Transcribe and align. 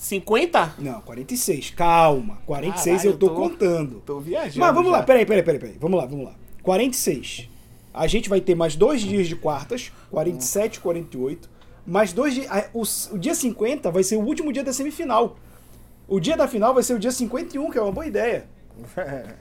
50? 0.00 0.76
Não, 0.78 1.00
46. 1.02 1.70
Calma. 1.70 2.38
46 2.46 2.96
Caralho, 2.96 3.10
eu 3.14 3.18
tô, 3.18 3.28
tô- 3.28 3.34
contando. 3.34 4.00
Tô 4.06 4.18
viajando. 4.18 4.58
Mas 4.60 4.74
vamos 4.74 4.90
já. 4.90 4.96
lá, 4.96 5.02
peraí, 5.02 5.26
peraí, 5.26 5.42
peraí, 5.42 5.60
peraí. 5.60 5.76
Vamos 5.78 6.00
lá, 6.00 6.06
vamos 6.06 6.24
lá. 6.24 6.34
46. 6.62 7.50
A 7.92 8.06
gente 8.06 8.28
vai 8.28 8.40
ter 8.40 8.54
mais 8.54 8.74
dois 8.76 9.02
dias 9.02 9.28
de 9.28 9.36
quartas, 9.36 9.92
47 10.10 10.76
e 10.76 10.80
48. 10.80 11.50
Mais 11.86 12.14
dois 12.14 12.32
dias. 12.34 12.48
O, 12.72 12.82
o 13.14 13.18
dia 13.18 13.34
50 13.34 13.90
vai 13.90 14.02
ser 14.02 14.16
o 14.16 14.20
último 14.20 14.50
dia 14.52 14.64
da 14.64 14.72
semifinal. 14.72 15.36
O 16.08 16.18
dia 16.18 16.34
da 16.36 16.48
final 16.48 16.72
vai 16.72 16.82
ser 16.82 16.94
o 16.94 16.98
dia 16.98 17.12
51, 17.12 17.70
que 17.70 17.76
é 17.78 17.82
uma 17.82 17.92
boa 17.92 18.06
ideia. 18.06 18.46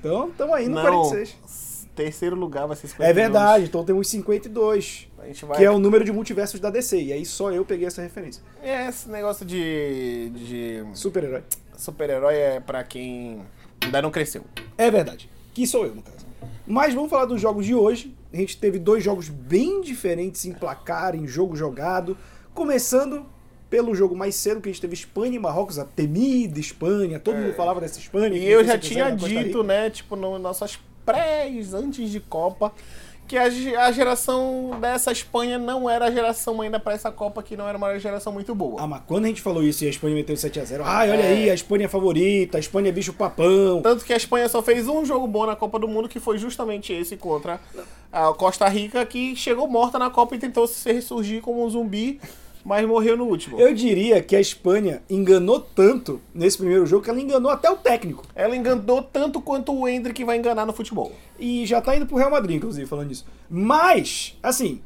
Então, 0.00 0.28
estamos 0.28 0.54
aí 0.54 0.68
no 0.68 0.74
Não, 0.74 0.82
46. 0.82 1.88
terceiro 1.94 2.36
lugar 2.36 2.66
vai 2.66 2.76
ser 2.76 2.88
52. 2.88 3.08
É 3.10 3.12
verdade, 3.14 3.64
então 3.64 3.82
temos 3.86 4.06
52. 4.08 5.08
A 5.24 5.26
gente 5.26 5.44
vai... 5.44 5.58
Que 5.58 5.64
é 5.64 5.70
o 5.70 5.78
número 5.78 6.04
de 6.04 6.12
multiversos 6.12 6.60
da 6.60 6.70
DC. 6.70 7.02
E 7.02 7.12
aí 7.12 7.24
só 7.24 7.50
eu 7.50 7.64
peguei 7.64 7.86
essa 7.86 8.02
referência. 8.02 8.42
É, 8.62 8.88
esse 8.88 9.08
negócio 9.08 9.44
de, 9.44 10.30
de 10.30 10.84
Super-herói. 10.94 11.42
super-herói 11.76 12.36
é 12.36 12.60
pra 12.60 12.84
quem 12.84 13.42
ainda 13.82 14.02
não 14.02 14.10
cresceu. 14.10 14.44
É 14.76 14.90
verdade. 14.90 15.28
Que 15.52 15.66
sou 15.66 15.86
eu, 15.86 15.94
no 15.94 16.02
caso. 16.02 16.26
Mas 16.66 16.94
vamos 16.94 17.10
falar 17.10 17.24
dos 17.26 17.40
jogos 17.40 17.64
de 17.64 17.74
hoje. 17.74 18.14
A 18.32 18.36
gente 18.36 18.56
teve 18.58 18.78
dois 18.78 19.02
jogos 19.02 19.28
bem 19.28 19.80
diferentes 19.80 20.44
em 20.44 20.52
placar, 20.52 21.14
em 21.14 21.26
jogo 21.26 21.56
jogado. 21.56 22.16
Começando 22.52 23.26
pelo 23.70 23.94
jogo 23.94 24.14
mais 24.14 24.34
cedo, 24.34 24.60
que 24.60 24.68
a 24.68 24.72
gente 24.72 24.80
teve 24.80 24.94
Espanha 24.94 25.34
e 25.34 25.38
Marrocos, 25.38 25.78
a 25.78 25.84
temida 25.84 26.60
Espanha. 26.60 27.18
Todo 27.18 27.36
mundo 27.36 27.54
falava 27.54 27.80
dessa 27.80 27.98
Espanha. 27.98 28.36
É. 28.36 28.38
E 28.38 28.50
eu 28.50 28.64
já 28.64 28.78
tinha 28.78 29.10
dito, 29.10 29.62
né, 29.62 29.90
tipo, 29.90 30.16
nas 30.16 30.40
nossas 30.40 30.78
prés 31.04 31.74
antes 31.74 32.10
de 32.10 32.20
Copa, 32.20 32.72
que 33.26 33.36
a, 33.38 33.44
a 33.44 33.92
geração 33.92 34.72
dessa 34.80 35.10
Espanha 35.10 35.58
não 35.58 35.88
era 35.88 36.06
a 36.06 36.10
geração 36.10 36.60
ainda 36.60 36.78
pra 36.78 36.92
essa 36.92 37.10
Copa, 37.10 37.42
que 37.42 37.56
não 37.56 37.66
era 37.66 37.76
uma 37.78 37.98
geração 37.98 38.32
muito 38.32 38.54
boa. 38.54 38.80
Ah, 38.82 38.86
mas 38.86 39.02
quando 39.06 39.24
a 39.24 39.28
gente 39.28 39.40
falou 39.40 39.62
isso 39.62 39.82
e 39.84 39.86
a 39.86 39.90
Espanha 39.90 40.14
meteu 40.14 40.34
7x0, 40.36 40.82
ai, 40.84 41.10
olha 41.10 41.22
É. 41.22 41.28
aí, 41.32 41.50
a 41.50 41.54
Espanha 41.54 41.86
é 41.86 41.88
favorita, 41.88 42.58
a 42.58 42.60
Espanha 42.60 42.88
é 42.90 42.92
bicho 42.92 43.12
papão. 43.14 43.80
Tanto 43.82 44.04
que 44.04 44.12
a 44.12 44.16
Espanha 44.16 44.48
só 44.48 44.62
fez 44.62 44.86
um 44.88 45.04
jogo 45.04 45.26
bom 45.26 45.46
na 45.46 45.56
Copa 45.56 45.78
do 45.78 45.88
Mundo, 45.88 46.08
que 46.08 46.20
foi 46.20 46.36
justamente 46.38 46.92
esse 46.92 47.16
contra 47.16 47.58
a 48.12 48.32
Costa 48.34 48.68
Rica, 48.68 49.04
que 49.06 49.34
chegou 49.34 49.66
morta 49.68 49.98
na 49.98 50.10
Copa 50.10 50.34
e 50.36 50.38
tentou 50.38 50.66
se 50.66 50.92
ressurgir 50.92 51.40
como 51.40 51.64
um 51.64 51.70
zumbi, 51.70 52.20
mas 52.64 52.86
morreu 52.86 53.16
no 53.16 53.24
último. 53.24 53.60
Eu 53.60 53.74
diria 53.74 54.22
que 54.22 54.34
a 54.34 54.40
Espanha 54.40 55.02
enganou 55.08 55.60
tanto 55.60 56.20
nesse 56.34 56.56
primeiro 56.56 56.86
jogo 56.86 57.04
que 57.04 57.10
ela 57.10 57.20
enganou 57.20 57.50
até 57.50 57.70
o 57.70 57.76
técnico. 57.76 58.24
Ela 58.34 58.56
enganou 58.56 59.02
tanto 59.02 59.40
quanto 59.40 59.72
o 59.72 59.86
Hendrick 59.86 60.24
vai 60.24 60.38
enganar 60.38 60.64
no 60.64 60.72
futebol. 60.72 61.12
E 61.38 61.66
já 61.66 61.80
tá 61.80 61.94
indo 61.94 62.06
pro 62.06 62.16
Real 62.16 62.30
Madrid, 62.30 62.56
inclusive, 62.56 62.86
falando 62.86 63.08
disso. 63.08 63.26
Mas, 63.50 64.38
assim, 64.42 64.80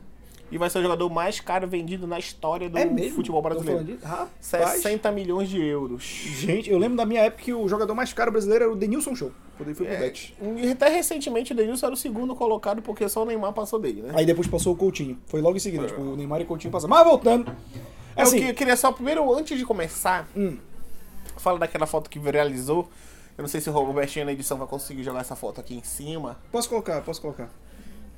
E 0.51 0.57
vai 0.57 0.71
ser 0.71 0.79
o 0.79 0.83
jogador 0.83 1.11
mais 1.11 1.41
caro 1.41 1.67
vendido 1.69 2.07
na 2.07 2.19
história 2.19 2.71
do 2.71 2.79
é 2.79 3.11
futebol 3.11 3.43
brasileiro. 3.43 3.99
Rapaz, 4.03 4.31
60 4.41 5.13
milhões 5.13 5.49
de 5.49 5.61
euros. 5.63 6.03
Gente, 6.03 6.71
eu 6.71 6.79
lembro 6.79 6.97
da 6.97 7.05
minha 7.05 7.21
época 7.21 7.43
que 7.45 7.53
o 7.53 7.69
jogador 7.69 7.95
mais 7.95 8.13
caro 8.15 8.33
brasileiro 8.33 8.65
era 8.65 8.73
o 8.73 8.77
Denilson 8.77 9.15
Show. 9.15 9.31
Quando 9.59 9.69
ele 9.69 9.75
foi 9.75 9.87
pro 9.87 9.95
É, 9.95 9.99
Bet. 9.99 10.35
e 10.57 10.71
até 10.71 10.89
recentemente 10.89 11.53
o 11.53 11.57
Denilson 11.57 11.87
era 11.87 11.95
o 11.95 11.99
segundo 11.99 12.35
colocado 12.35 12.81
porque 12.81 13.07
só 13.09 13.23
o 13.23 13.27
Neymar 13.27 13.53
passou 13.53 13.79
dele, 13.79 14.01
né? 14.03 14.13
Aí 14.15 14.25
depois 14.25 14.47
passou 14.47 14.73
o 14.73 14.77
Coutinho. 14.77 15.19
Foi 15.27 15.41
logo 15.43 15.57
em 15.57 15.61
seguida, 15.61 15.87
tipo, 15.87 16.01
o 16.01 16.17
Neymar 16.17 16.41
e 16.41 16.45
o 16.45 16.47
Coutinho 16.47 16.73
passaram. 16.73 16.95
Mas 16.95 17.05
voltando. 17.05 17.55
É 18.17 18.23
Assim, 18.23 18.39
o 18.39 18.43
que 18.45 18.51
eu 18.51 18.55
queria 18.55 18.77
só, 18.77 18.91
primeiro, 18.91 19.31
antes 19.35 19.59
de 19.59 19.65
começar, 19.67 20.27
Hum. 20.37 20.57
fala 21.37 21.59
daquela 21.59 21.87
foto 21.87 22.09
que 22.09 22.19
viralizou. 22.19 22.89
Eu 23.37 23.43
não 23.43 23.49
sei 23.49 23.61
se 23.61 23.69
o 23.71 23.73
Robertinho 23.73 24.25
na 24.27 24.33
edição 24.33 24.57
vai 24.59 24.67
conseguir 24.67 25.03
jogar 25.05 25.21
essa 25.21 25.37
foto 25.37 25.61
aqui 25.61 25.75
em 25.77 25.83
cima. 25.85 26.37
posso 26.51 26.69
colocar, 26.69 27.01
posso 27.03 27.21
colocar. 27.21 27.49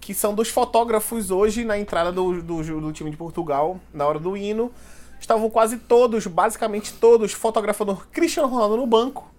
Que 0.00 0.14
são 0.14 0.34
dos 0.34 0.48
fotógrafos 0.48 1.30
hoje 1.30 1.64
na 1.64 1.78
entrada 1.78 2.10
do, 2.10 2.42
do, 2.42 2.62
do 2.80 2.92
time 2.92 3.10
de 3.10 3.16
Portugal, 3.16 3.78
na 3.92 4.06
hora 4.06 4.18
do 4.18 4.36
hino. 4.36 4.72
Estavam 5.20 5.50
quase 5.50 5.76
todos, 5.76 6.26
basicamente 6.26 6.94
todos, 6.94 7.32
fotografando 7.32 7.94
Cristiano 8.10 8.48
Ronaldo 8.48 8.78
no 8.78 8.86
banco. 8.86 9.30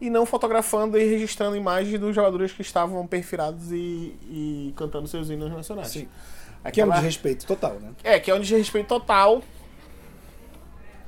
E 0.00 0.10
não 0.10 0.26
fotografando 0.26 0.98
e 0.98 1.04
registrando 1.08 1.56
imagens 1.56 1.98
dos 1.98 2.14
jogadores 2.14 2.52
que 2.52 2.60
estavam 2.60 3.06
perfurados 3.06 3.72
e, 3.72 4.14
e 4.28 4.74
cantando 4.76 5.08
seus 5.08 5.30
hinos 5.30 5.50
nacionais. 5.50 5.88
Sim. 5.88 6.00
Que 6.72 6.80
é 6.80 6.84
um 6.84 6.88
Aquela- 6.88 6.94
desrespeito 6.96 7.46
total, 7.46 7.74
né? 7.80 7.92
É, 8.02 8.20
que 8.20 8.30
é 8.30 8.34
um 8.34 8.40
desrespeito 8.40 8.88
total. 8.88 9.42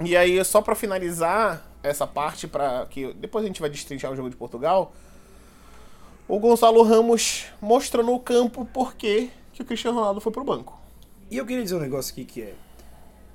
E 0.04 0.16
aí, 0.16 0.42
só 0.44 0.60
pra 0.62 0.74
finalizar 0.74 1.66
essa 1.82 2.06
parte, 2.06 2.46
para 2.46 2.86
que 2.86 3.12
depois 3.14 3.44
a 3.44 3.48
gente 3.48 3.60
vai 3.60 3.68
destrinchar 3.70 4.10
o 4.12 4.16
jogo 4.16 4.28
de 4.30 4.36
Portugal, 4.36 4.92
o 6.28 6.38
Gonçalo 6.38 6.82
Ramos 6.82 7.46
mostrou 7.60 8.04
no 8.04 8.18
campo 8.18 8.64
por 8.64 8.94
que 8.94 9.30
que 9.52 9.62
o 9.62 9.64
Cristiano 9.64 9.98
Ronaldo 9.98 10.20
foi 10.20 10.32
pro 10.32 10.44
banco. 10.44 10.78
E 11.30 11.38
eu 11.38 11.46
queria 11.46 11.62
dizer 11.62 11.76
um 11.76 11.80
negócio 11.80 12.12
aqui 12.12 12.24
que 12.24 12.42
é. 12.42 12.54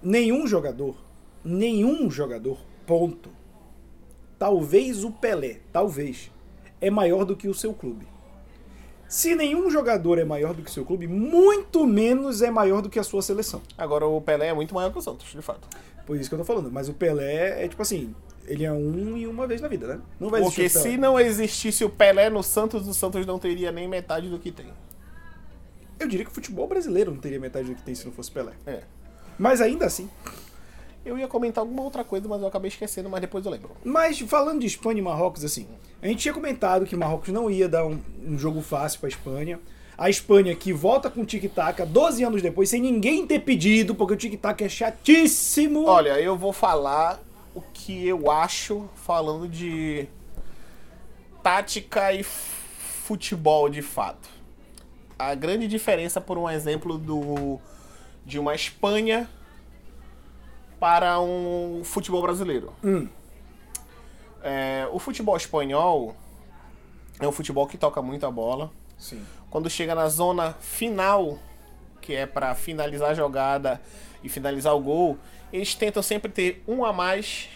Nenhum 0.04 0.46
jogador, 0.46 0.96
nenhum 1.44 2.10
jogador, 2.12 2.58
ponto. 2.86 3.30
Talvez 4.38 5.04
o 5.04 5.12
Pelé, 5.12 5.60
talvez, 5.72 6.32
é 6.80 6.90
maior 6.90 7.26
do 7.26 7.36
que 7.36 7.48
o 7.48 7.54
seu 7.54 7.74
clube. 7.74 8.08
Se 9.08 9.36
nenhum 9.36 9.70
jogador 9.70 10.18
é 10.20 10.24
maior 10.24 10.54
do 10.54 10.64
que 10.64 10.70
o 10.70 10.74
seu 10.74 10.86
clube, 10.86 11.08
muito 11.08 11.86
menos 11.86 12.42
é 12.42 12.50
maior 12.50 12.82
do 12.82 12.90
que 12.90 12.98
a 12.98 13.04
sua 13.04 13.22
seleção. 13.22 13.62
Agora, 13.78 14.08
o 14.08 14.22
Pelé 14.22 14.48
é 14.48 14.54
muito 14.54 14.74
maior 14.74 14.92
que 14.92 14.98
o 14.98 15.02
Santos, 15.02 15.30
de 15.32 15.42
fato. 15.42 15.68
Por 16.06 16.16
isso 16.16 16.30
que 16.30 16.36
eu 16.36 16.40
tô 16.40 16.46
falando. 16.46 16.72
Mas 16.72 16.88
o 16.88 16.94
Pelé 16.94 17.64
é 17.64 17.68
tipo 17.68 17.82
assim, 17.82 18.16
ele 18.48 18.66
é 18.66 18.72
um 18.72 19.18
e 19.18 19.28
uma 19.28 19.48
vez 19.48 19.62
na 19.62 19.68
vida, 19.68 19.88
né? 19.88 20.02
Não 20.20 20.30
vai 20.30 20.42
Porque 20.42 20.68
se 20.70 20.98
não 20.98 21.20
existisse 21.20 21.84
o 21.84 21.90
Pelé 21.90 22.30
no 22.30 22.44
Santos, 22.44 22.88
o 22.88 22.94
Santos 22.94 23.26
não 23.26 23.40
teria 23.40 23.72
nem 23.72 23.88
metade 23.88 24.30
do 24.30 24.40
que 24.40 24.52
tem. 24.52 24.74
Eu 26.00 26.08
diria 26.08 26.26
que 26.26 26.32
o 26.32 26.34
futebol 26.34 26.68
brasileiro 26.68 27.12
não 27.12 27.20
teria 27.20 27.40
metade 27.40 27.70
do 27.70 27.76
que 27.76 27.84
tem 27.84 27.94
se 27.94 28.06
não 28.06 28.12
fosse 28.12 28.32
Pelé. 28.32 28.54
É. 28.66 28.82
Mas 29.38 29.62
ainda 29.62 29.86
assim. 29.86 30.10
Eu 31.04 31.18
ia 31.18 31.28
comentar 31.28 31.64
alguma 31.64 31.82
outra 31.82 32.04
coisa, 32.04 32.28
mas 32.28 32.42
eu 32.42 32.48
acabei 32.48 32.68
esquecendo, 32.68 33.10
mas 33.10 33.22
depois 33.22 33.44
eu 33.46 33.52
lembro. 33.52 33.72
Mas 33.84 34.20
falando 34.20 34.60
de 34.60 34.68
Espanha 34.68 35.00
e 35.00 35.02
Marrocos, 35.02 35.44
assim, 35.44 35.68
a 36.02 36.08
gente 36.08 36.20
tinha 36.20 36.34
comentado 36.34 36.86
que 36.86 36.96
Marrocos 36.96 37.30
não 37.30 37.50
ia 37.50 37.68
dar 37.68 37.86
um, 37.86 38.00
um 38.24 38.38
jogo 38.38 38.62
fácil 38.62 39.00
pra 39.00 39.10
Espanha. 39.10 39.60
A 39.98 40.10
Espanha 40.10 40.56
que 40.56 40.72
volta 40.72 41.10
com 41.10 41.22
o 41.22 41.26
tic-tac 41.26 41.84
12 41.86 42.24
anos 42.24 42.42
depois, 42.42 42.70
sem 42.70 42.82
ninguém 42.82 43.26
ter 43.26 43.40
pedido, 43.40 43.96
porque 43.96 44.14
o 44.14 44.18
tic-tac 44.18 44.64
é 44.64 44.70
chatíssimo. 44.70 45.86
Olha, 45.86 46.20
eu 46.20 46.38
vou 46.38 46.54
falar 46.54 47.20
o 47.54 47.62
que 47.62 48.08
eu 48.08 48.32
acho 48.32 48.90
falando 48.96 49.48
de 49.48 50.08
tática 51.44 52.14
e 52.14 52.24
futebol 52.24 53.70
de 53.70 53.82
fato. 53.82 54.30
A 55.18 55.36
grande 55.36 55.68
diferença, 55.68 56.20
por 56.20 56.38
um 56.38 56.50
exemplo, 56.50 56.98
do 56.98 57.60
de 58.26 58.40
uma 58.40 58.54
Espanha 58.54 59.30
para 60.80 61.20
um 61.20 61.84
futebol 61.84 62.22
brasileiro. 62.22 62.74
Hum. 62.84 63.08
É, 64.44 64.88
o 64.92 64.98
futebol 64.98 65.38
espanhol 65.38 66.16
é 67.20 67.28
um 67.28 67.32
futebol 67.32 67.68
que 67.68 67.78
toca 67.78 68.02
muito 68.02 68.26
a 68.26 68.32
bola. 68.32 68.72
Sim. 68.98 69.24
Quando 69.50 69.70
chega 69.70 69.94
na 69.94 70.08
zona 70.10 70.54
final, 70.54 71.38
que 72.02 72.16
é 72.16 72.26
pra 72.26 72.56
finalizar 72.56 73.12
a 73.12 73.14
jogada 73.14 73.80
e 74.24 74.30
finalizar 74.30 74.76
o 74.76 74.80
gol, 74.80 75.18
eles 75.54 75.76
tentam 75.76 76.02
sempre 76.02 76.32
ter 76.32 76.64
um 76.68 76.84
a 76.84 76.92
mais 76.92 77.50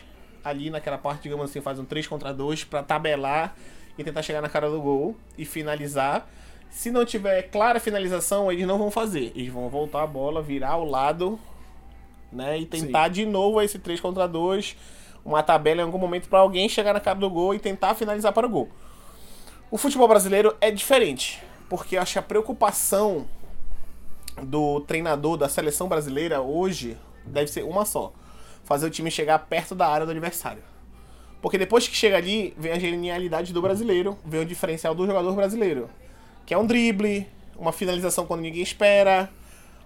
ali 0.44 0.69
naquela 0.69 0.97
parte, 0.97 1.23
digamos 1.23 1.50
assim, 1.50 1.59
faz 1.59 1.79
um 1.79 1.85
3 1.85 2.07
contra 2.07 2.33
2 2.33 2.66
pra 2.66 2.83
tabelar 2.83 3.56
e 3.97 4.03
tentar 4.03 4.22
chegar 4.22 4.41
na 4.41 4.50
cara 4.50 4.69
do 4.69 4.79
gol 4.79 5.16
e 5.38 5.44
finalizar. 5.44 6.28
Se 6.69 6.91
não 6.91 7.06
tiver 7.06 7.44
clara 7.44 7.79
finalização, 7.79 8.51
eles 8.51 8.67
não 8.67 8.78
vão 8.78 8.91
fazer. 8.91 9.31
Eles 9.35 9.51
vão 9.51 9.69
voltar 9.69 10.03
a 10.03 10.07
bola, 10.07 10.41
virar 10.41 10.72
ao 10.72 10.83
lado, 10.83 11.39
né, 12.31 12.59
e 12.59 12.66
tentar 12.66 13.07
de 13.07 13.25
novo 13.25 13.62
esse 13.62 13.79
3 13.79 14.00
contra 14.00 14.27
2, 14.27 14.75
uma 15.23 15.41
tabela 15.41 15.81
em 15.81 15.85
algum 15.85 15.97
momento 15.97 16.29
pra 16.29 16.39
alguém 16.39 16.67
chegar 16.69 16.94
na 16.94 17.00
cara 17.00 17.17
do 17.17 17.29
gol 17.29 17.56
e 17.56 17.59
tentar 17.59 17.95
finalizar 17.95 18.33
para 18.33 18.45
o 18.45 18.50
gol. 18.50 18.69
O 19.72 19.77
futebol 19.77 20.07
brasileiro 20.07 20.56
é 20.62 20.69
diferente, 20.69 21.41
porque 21.69 21.97
eu 21.97 22.01
acho 22.01 22.13
que 22.13 22.19
a 22.19 22.22
preocupação 22.22 23.25
do 24.44 24.81
treinador 24.81 25.38
da 25.38 25.47
seleção 25.47 25.88
brasileira 25.88 26.41
hoje 26.41 26.97
deve 27.25 27.50
ser 27.50 27.63
uma 27.63 27.85
só: 27.85 28.13
fazer 28.63 28.88
o 28.88 28.90
time 28.90 29.09
chegar 29.09 29.40
perto 29.40 29.75
da 29.75 29.88
área 29.88 30.06
do 30.06 30.12
adversário. 30.12 30.63
Porque 31.42 31.57
depois 31.57 31.88
que 31.88 31.95
chega 31.95 32.18
ali, 32.18 32.54
vem 32.57 32.71
a 32.71 32.80
genialidade 32.80 33.54
do 33.54 33.62
brasileiro, 33.62 34.18
vem 34.25 34.42
o 34.42 34.45
diferencial 34.45 34.95
do 34.95 35.06
jogador 35.06 35.33
brasileiro, 35.36 35.89
que 36.45 36.54
é 36.54 36.57
um 36.57 36.65
drible, 36.65 37.27
uma 37.57 37.71
finalização 37.71 38.25
quando 38.25 38.42
ninguém 38.42 38.63
espera, 38.63 39.30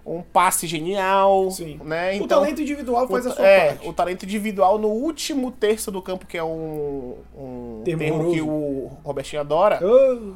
um 0.06 0.22
passe 0.22 0.66
genial, 0.66 1.52
Sim. 1.52 1.80
né? 1.84 2.20
o 2.20 2.28
talento 2.28 2.62
individual 2.62 3.08
faz 3.08 3.26
o, 3.26 3.30
a 3.30 3.36
sua 3.36 3.46
é, 3.46 3.68
parte. 3.68 3.88
o 3.88 3.94
talento 3.94 4.24
individual 4.24 4.78
no 4.78 4.88
último 4.88 5.52
terço 5.52 5.92
do 5.92 6.02
campo, 6.02 6.26
que 6.26 6.38
é 6.38 6.44
um, 6.44 7.18
um 7.36 7.82
Termo 7.84 8.32
que 8.32 8.42
o 8.42 8.90
Robertinho 9.04 9.42
adora. 9.42 9.80
Oh, 9.84 10.34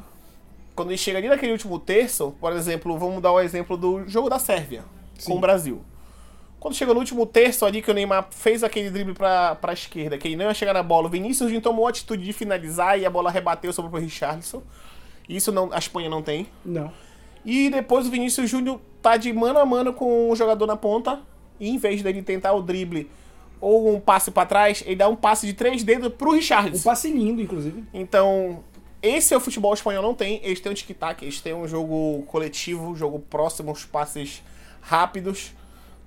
Quando 0.74 0.90
ele 0.90 0.98
chega 0.98 1.18
ali 1.18 1.28
naquele 1.28 1.52
último 1.52 1.78
terço, 1.78 2.34
por 2.40 2.52
exemplo, 2.52 2.98
vamos 2.98 3.22
dar 3.22 3.32
o 3.32 3.40
exemplo 3.40 3.76
do 3.76 4.06
jogo 4.08 4.28
da 4.28 4.38
Sérvia 4.38 4.84
Sim. 5.18 5.30
com 5.32 5.38
o 5.38 5.40
Brasil. 5.40 5.80
Quando 6.58 6.74
chegou 6.74 6.94
no 6.94 7.00
último 7.00 7.26
terço 7.26 7.64
ali, 7.66 7.82
que 7.82 7.90
o 7.90 7.94
Neymar 7.94 8.26
fez 8.30 8.64
aquele 8.64 8.90
drible 8.90 9.12
pra, 9.14 9.54
pra 9.54 9.72
esquerda, 9.74 10.16
que 10.16 10.26
ele 10.28 10.36
não 10.36 10.46
ia 10.46 10.54
chegar 10.54 10.72
na 10.72 10.82
bola, 10.82 11.06
o 11.06 11.10
Vinícius 11.10 11.48
Júnior 11.48 11.62
tomou 11.62 11.86
a 11.86 11.90
atitude 11.90 12.24
de 12.24 12.32
finalizar 12.32 12.98
e 12.98 13.04
a 13.04 13.10
bola 13.10 13.30
rebateu 13.30 13.72
sobre 13.72 13.94
o 13.94 14.00
Richarlison. 14.00 14.62
Isso 15.28 15.52
não, 15.52 15.70
a 15.72 15.78
Espanha 15.78 16.08
não 16.08 16.22
tem. 16.22 16.46
não. 16.64 16.90
E 17.44 17.68
depois 17.68 18.06
o 18.06 18.10
Vinícius 18.10 18.48
Júnior 18.48 18.80
tá 19.02 19.18
de 19.18 19.30
mano 19.30 19.58
a 19.58 19.66
mano 19.66 19.92
com 19.92 20.30
o 20.30 20.34
jogador 20.34 20.66
na 20.66 20.76
ponta. 20.78 21.20
E 21.60 21.68
em 21.68 21.76
vez 21.76 22.02
dele 22.02 22.22
tentar 22.22 22.54
o 22.54 22.62
drible 22.62 23.10
ou 23.60 23.94
um 23.94 24.00
passe 24.00 24.30
pra 24.30 24.46
trás, 24.46 24.82
ele 24.86 24.96
dá 24.96 25.06
um 25.08 25.14
passe 25.14 25.46
de 25.46 25.52
três 25.52 25.84
dedos 25.84 26.10
pro 26.14 26.30
Um 26.30 26.34
Richarlison. 26.34 26.82
passe 26.82 27.10
lindo, 27.12 27.42
inclusive. 27.42 27.84
Então, 27.92 28.64
esse 29.04 29.34
é 29.34 29.36
o 29.36 29.40
futebol 29.40 29.74
espanhol 29.74 30.02
não 30.02 30.14
tem. 30.14 30.40
Eles 30.42 30.60
têm 30.60 30.72
um 30.72 30.74
tic-tac, 30.74 31.22
eles 31.22 31.40
têm 31.40 31.54
um 31.54 31.68
jogo 31.68 32.22
coletivo, 32.26 32.96
jogo 32.96 33.18
próximo, 33.18 33.70
uns 33.70 33.84
passes 33.84 34.42
rápidos, 34.80 35.52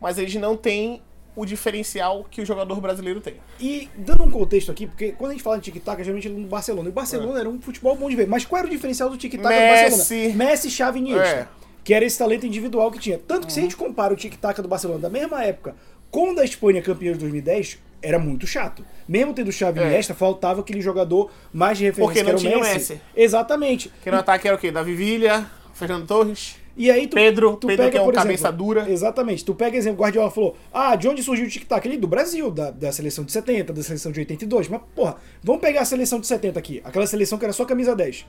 mas 0.02 0.18
eles 0.18 0.34
não 0.36 0.58
têm 0.58 1.02
o 1.36 1.46
diferencial 1.46 2.26
que 2.30 2.42
o 2.42 2.46
jogador 2.46 2.82
brasileiro 2.82 3.22
tem. 3.22 3.36
E 3.60 3.88
dando 3.96 4.24
um 4.24 4.32
contexto 4.32 4.72
aqui, 4.72 4.88
porque 4.88 5.12
quando 5.12 5.32
a 5.32 5.34
gente 5.36 5.44
fala 5.44 5.60
de 5.60 5.72
tic-tac, 5.72 6.04
geralmente 6.04 6.28
no 6.28 6.48
Barcelona. 6.48 6.90
E 6.90 6.92
o 6.92 6.94
Barcelona 6.94 7.40
era 7.40 7.48
um 7.48 7.62
futebol 7.62 7.96
bom 7.96 8.10
de 8.10 8.16
ver. 8.16 8.28
Mas 8.28 8.44
qual 8.44 8.60
era 8.60 8.68
o 8.68 8.72
diferencial 8.72 9.08
do 9.10 9.18
tic-tac 9.18 9.48
Messi. 9.48 9.96
Barcelona? 9.96 10.36
Messi, 10.36 10.72
Xavi 10.72 10.98
e 10.98 11.02
Iniesta. 11.04 11.28
É. 11.28 11.48
Que 11.84 11.94
era 11.94 12.04
esse 12.04 12.18
talento 12.18 12.46
individual 12.48 12.92
que 12.92 12.98
tinha. 12.98 13.20
Tanto 13.20 13.46
que 13.46 13.54
se 13.54 13.60
a 13.60 13.62
gente 13.62 13.78
compara 13.78 14.14
o 14.14 14.18
tic-tac 14.18 14.60
do 14.62 14.68
Barcelona 14.68 15.00
da 15.00 15.10
mesma 15.10 15.44
época 15.44 15.76
com 16.10 16.32
o 16.32 16.36
da 16.36 16.44
Espanha 16.44 16.82
campeã 16.82 17.14
de 17.14 17.20
2010, 17.20 17.78
era 18.02 18.20
muito 18.20 18.46
chato. 18.48 18.86
Mesmo 19.08 19.34
tendo 19.34 19.52
Xavi 19.52 19.80
e 19.80 19.84
É. 19.84 19.88
Iniesta, 19.88 20.14
faltava 20.14 20.62
aquele 20.62 20.82
jogador 20.82 21.32
mais 21.52 21.78
de 21.78 21.86
referência 21.86 22.14
Porque 22.14 22.24
que 22.24 22.30
era 22.30 22.32
não 22.32 22.38
o 22.38 22.42
tinha 22.42 22.58
Messi. 22.74 22.94
Messi. 22.94 23.02
Exatamente. 23.16 23.92
Que 24.04 24.12
no 24.12 24.18
ataque 24.18 24.48
era 24.48 24.56
o 24.56 24.60
quê? 24.60 24.72
Davi 24.72 24.94
Villa, 24.94 25.50
Fernando 25.74 26.06
Torres. 26.06 26.56
E 26.80 26.92
aí 26.92 27.08
tu, 27.08 27.16
Pedro, 27.16 27.58
tu 27.58 27.66
Pedro 27.66 27.86
pega, 27.86 27.92
que 27.92 27.98
é 27.98 28.02
um 28.08 28.12
cabeça 28.12 28.50
exemplo, 28.50 28.66
dura. 28.66 28.88
Exatamente. 28.92 29.44
Tu 29.44 29.56
pega 29.56 29.76
exemplo, 29.76 29.98
o 30.00 30.04
Guardiola 30.04 30.30
falou: 30.30 30.56
"Ah, 30.72 30.96
de 30.96 31.08
onde 31.08 31.24
surgiu 31.24 31.48
o 31.48 31.50
tic-tac 31.50 31.88
ali 31.88 31.98
do 31.98 32.08
Brasil, 32.08 32.52
da, 32.52 32.70
da 32.70 32.92
seleção 32.92 33.24
de 33.24 33.32
70, 33.32 33.74
da 33.74 33.82
seleção 33.82 34.12
de 34.12 34.20
82". 34.20 34.68
Mas 34.70 34.82
porra, 34.96 35.16
vamos 35.44 35.60
pegar 35.60 35.82
a 35.82 35.86
seleção 35.86 36.20
de 36.20 36.28
70 36.28 36.60
aqui, 36.60 36.80
aquela 36.84 37.08
seleção 37.08 37.40
que 37.40 37.46
era 37.46 37.52
só 37.54 37.66
camisa 37.66 37.96
10. 37.96 38.28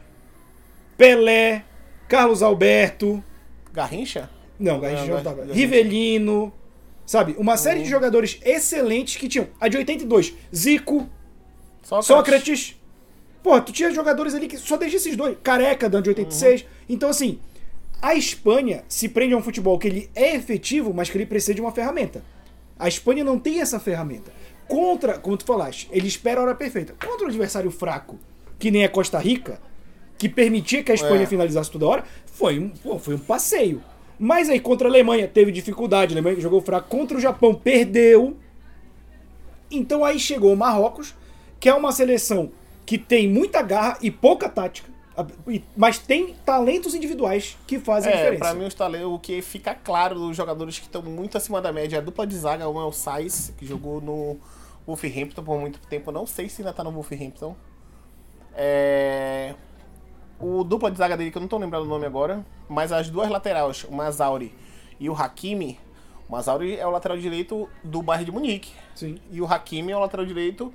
Pelé, 0.97 1.63
Carlos 2.09 2.43
Alberto, 2.43 3.23
Garrincha? 3.73 4.31
não, 4.59 4.81
Garrincha 4.81 5.05
Não, 5.07 5.17
não 5.17 5.23
tava. 5.23 5.37
Garrincha. 5.37 5.55
Rivelino, 5.55 6.53
sabe? 7.09 7.35
Uma 7.39 7.57
série 7.57 7.79
Uhum. 7.79 7.85
de 7.85 7.91
jogadores 7.91 8.39
excelentes 8.45 9.17
que 9.17 9.27
tinham. 9.29 9.49
A 9.59 9.67
de 9.69 9.79
82, 9.79 10.35
Zico, 10.55 11.09
Sócrates. 11.83 12.07
Sócrates. 12.07 12.81
Pô, 13.43 13.59
tu 13.63 13.73
tinha 13.73 13.91
jogadores 13.91 14.35
ali 14.35 14.47
que 14.47 14.59
só 14.59 14.77
desde 14.77 14.99
esses 14.99 15.17
dois. 15.17 15.39
Careca, 15.43 15.89
da 15.89 16.01
de 16.01 16.11
86. 16.11 16.67
Então, 16.89 17.09
assim, 17.09 17.39
a 18.03 18.15
Espanha 18.15 18.85
se 18.89 19.09
prende 19.09 19.33
a 19.33 19.39
um 19.39 19.43
futebol 19.43 19.79
que 19.79 19.89
ele 19.89 20.11
é 20.15 20.35
efetivo, 20.37 20.93
mas 20.93 21.09
que 21.09 21.17
ele 21.17 21.25
precisa 21.25 21.55
de 21.55 21.61
uma 21.63 21.73
ferramenta. 21.73 22.23
A 22.79 22.87
Espanha 22.89 23.25
não 23.25 23.39
tem 23.39 23.61
essa 23.61 23.81
ferramenta. 23.81 24.31
Contra, 24.67 25.19
como 25.19 25.37
tu 25.37 25.45
falaste, 25.47 25.89
ele 25.91 26.07
espera 26.07 26.41
a 26.41 26.43
hora 26.45 26.55
perfeita. 26.55 26.95
Contra 27.03 27.25
um 27.25 27.29
adversário 27.29 27.71
fraco, 27.71 28.19
que 28.59 28.71
nem 28.71 28.85
a 28.85 28.89
Costa 28.89 29.19
Rica, 29.19 29.59
que 30.19 30.29
permitia 30.29 30.83
que 30.85 30.93
a 30.93 30.95
Espanha 30.95 31.23
É. 31.23 31.27
finalizasse 31.27 31.71
toda 31.71 31.87
hora, 31.87 32.05
foi 32.27 32.59
um, 32.59 32.69
pô, 32.69 32.99
foi 32.99 33.15
um 33.15 33.19
passeio. 33.19 33.83
Mas 34.19 34.49
aí 34.49 34.59
contra 34.59 34.89
a 34.89 34.91
Alemanha 34.91 35.29
teve 35.29 35.53
dificuldade, 35.53 36.13
a 36.13 36.15
Alemanha 36.15 36.41
jogou 36.41 36.61
fraco. 36.61 36.89
Contra 36.89 37.17
o 37.17 37.21
Japão 37.21 37.55
perdeu. 37.55 38.37
Então 39.71 40.05
aí 40.05 40.19
chegou 40.19 40.53
o 40.53 40.57
Marrocos, 40.57 41.15
que 41.61 41.69
é 41.69 41.75
uma 41.75 41.93
seleção 41.93 42.51
que 42.87 42.97
tem 42.99 43.29
muita 43.29 43.61
garra 43.63 43.99
e 44.01 44.11
pouca 44.11 44.49
tática, 44.49 44.89
a- 45.17 45.27
mas 45.77 45.99
tem 45.99 46.35
talentos 46.45 46.95
individuais 46.95 47.57
que 47.67 47.79
fazem 47.79 48.11
a 48.11 48.15
É, 48.17 48.19
diferença. 48.19 48.45
pra 48.45 48.55
mim 48.55 48.65
os 48.67 48.73
talentos, 48.75 49.09
o 49.13 49.19
que 49.19 49.43
fica 49.43 49.75
claro 49.75 50.15
dos 50.15 50.35
jogadores 50.37 50.79
que 50.79 50.87
estão 50.87 51.03
muito 51.03 51.37
acima 51.37 51.61
da 51.61 51.71
média 51.71 51.97
é 51.97 51.99
a 51.99 52.03
dupla 52.03 52.27
de 52.27 52.35
zaga, 52.37 52.69
um 52.69 52.81
é 52.81 52.85
o 52.85 52.93
Sainz, 52.93 53.53
que 53.59 53.67
jogou 53.67 54.01
no 54.01 54.39
Wolverhampton 54.87 55.43
por 55.45 55.61
muito 55.61 55.79
tempo, 55.81 56.11
não 56.11 56.27
sei 56.27 56.49
se 56.49 56.63
ainda 56.63 56.73
tá 56.73 56.83
no 56.83 56.91
Wolverhampton. 56.91 57.55
É... 58.57 59.55
O 60.41 60.63
dupla 60.63 60.91
de 60.91 60.99
zaga 60.99 61.17
dele, 61.17 61.31
que 61.31 61.37
eu 61.37 61.41
não 61.41 61.49
tô 61.49 61.59
lembrando 61.59 61.85
o 61.85 61.89
nome 61.89 62.07
agora, 62.07 62.45
mas 62.69 62.93
as 62.93 63.11
duas 63.11 63.29
laterais, 63.29 63.85
o 63.85 63.93
Mazauri 63.93 64.55
e 65.01 65.11
o 65.11 65.13
Hakimi, 65.13 65.79
o 66.29 66.33
Mazauri 66.33 66.77
é 66.77 66.87
o 66.87 66.91
lateral 66.91 67.19
direito 67.19 67.69
do 67.83 68.03
Bayern 68.03 68.27
de 68.27 68.33
Munique, 68.33 68.73
Sim, 68.95 69.19
e 69.31 69.41
o 69.41 69.47
Hakimi 69.47 69.93
é 69.93 69.97
o 69.97 70.01
lateral 70.01 70.25
direito 70.25 70.73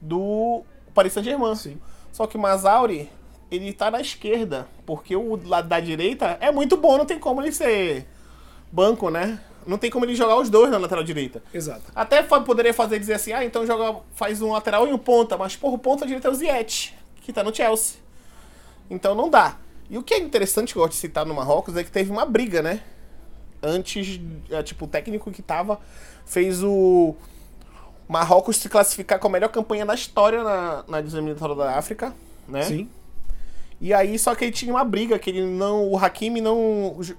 do 0.00 0.62
Paris 0.92 1.12
Saint-Germain. 1.12 1.54
sim. 1.54 1.78
Só 2.12 2.26
que 2.26 2.36
o 2.36 2.40
Mazauri, 2.40 3.08
ele 3.50 3.72
tá 3.72 3.90
na 3.90 4.00
esquerda, 4.00 4.66
porque 4.84 5.14
o 5.14 5.38
lado 5.46 5.68
da 5.68 5.80
direita 5.80 6.36
é 6.40 6.50
muito 6.50 6.76
bom, 6.76 6.98
não 6.98 7.06
tem 7.06 7.18
como 7.18 7.40
ele 7.40 7.52
ser 7.52 8.06
banco, 8.72 9.10
né? 9.10 9.40
Não 9.66 9.78
tem 9.78 9.90
como 9.90 10.04
ele 10.04 10.14
jogar 10.14 10.36
os 10.36 10.48
dois 10.48 10.70
na 10.70 10.78
lateral 10.78 11.04
direita. 11.04 11.42
Exato. 11.52 11.92
Até 11.94 12.22
poderia 12.22 12.72
fazer 12.72 12.98
dizer 12.98 13.14
assim, 13.14 13.32
ah, 13.32 13.44
então 13.44 13.66
joga, 13.66 14.00
faz 14.14 14.40
um 14.40 14.52
lateral 14.52 14.86
e 14.88 14.92
um 14.92 14.98
ponta, 14.98 15.36
mas 15.36 15.56
porra, 15.56 15.74
o 15.74 15.78
ponta 15.78 16.06
direita 16.06 16.28
é 16.28 16.30
o 16.30 16.34
Ziyech, 16.34 16.94
que 17.20 17.32
tá 17.32 17.44
no 17.44 17.54
Chelsea. 17.54 18.07
Então 18.90 19.14
não 19.14 19.28
dá. 19.28 19.56
E 19.90 19.96
o 19.96 20.02
que 20.02 20.14
é 20.14 20.18
interessante 20.18 20.72
que 20.72 20.78
eu 20.78 20.82
gosto 20.82 20.92
de 20.94 20.98
citar 20.98 21.24
no 21.24 21.34
Marrocos 21.34 21.76
é 21.76 21.82
que 21.84 21.90
teve 21.90 22.10
uma 22.10 22.24
briga, 22.26 22.60
né? 22.62 22.82
Antes, 23.62 24.20
é, 24.50 24.62
tipo, 24.62 24.84
o 24.84 24.88
técnico 24.88 25.30
que 25.32 25.42
tava 25.42 25.80
fez 26.24 26.62
o 26.62 27.16
Marrocos 28.08 28.56
se 28.56 28.68
classificar 28.68 29.18
com 29.18 29.28
a 29.28 29.30
melhor 29.30 29.48
campanha 29.48 29.84
da 29.84 29.94
história 29.94 30.42
na, 30.44 30.84
na 30.86 30.98
eliminatória 31.00 31.54
da 31.54 31.76
África, 31.76 32.14
né? 32.46 32.62
Sim. 32.62 32.88
E 33.80 33.94
aí, 33.94 34.18
só 34.18 34.34
que 34.34 34.44
ele 34.44 34.52
tinha 34.52 34.72
uma 34.72 34.84
briga, 34.84 35.18
que 35.18 35.30
ele 35.30 35.44
não. 35.44 35.88
O 35.88 35.96
Hakimi 35.96 36.40
não 36.40 36.96
jo- 37.00 37.16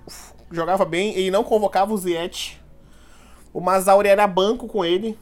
jogava 0.52 0.84
bem, 0.86 1.14
ele 1.16 1.32
não 1.32 1.44
convocava 1.44 1.94
o 1.94 1.98
Ziyech. 1.98 2.58
O 3.54 3.60
Mazauri 3.62 4.10
era 4.10 4.28
banco 4.28 4.68
com 4.68 4.84
ele. 4.84 5.18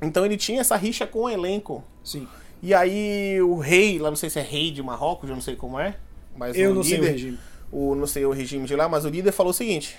Então 0.00 0.24
ele 0.24 0.36
tinha 0.36 0.60
essa 0.60 0.76
rixa 0.76 1.06
com 1.06 1.20
o 1.20 1.28
elenco. 1.28 1.82
Sim. 2.04 2.28
E 2.66 2.74
aí 2.74 3.40
o 3.42 3.58
rei, 3.58 3.98
lá 3.98 4.08
não 4.10 4.16
sei 4.16 4.28
se 4.28 4.40
é 4.40 4.42
rei 4.42 4.72
de 4.72 4.82
Marrocos, 4.82 5.28
eu 5.30 5.36
não 5.36 5.42
sei 5.42 5.54
como 5.54 5.78
é. 5.78 5.94
Mas 6.36 6.56
Eu 6.56 6.72
o 6.72 6.74
não 6.74 6.82
sei 6.82 6.94
o 6.98 7.00
líder, 7.00 7.12
regime. 7.12 7.38
o- 7.70 7.94
não 7.94 8.06
sei 8.08 8.26
o 8.26 8.32
regime 8.32 8.66
de 8.66 8.74
lá, 8.74 8.88
mas 8.88 9.04
o 9.04 9.08
líder 9.08 9.30
falou 9.30 9.50
o 9.50 9.54
seguinte: 9.54 9.96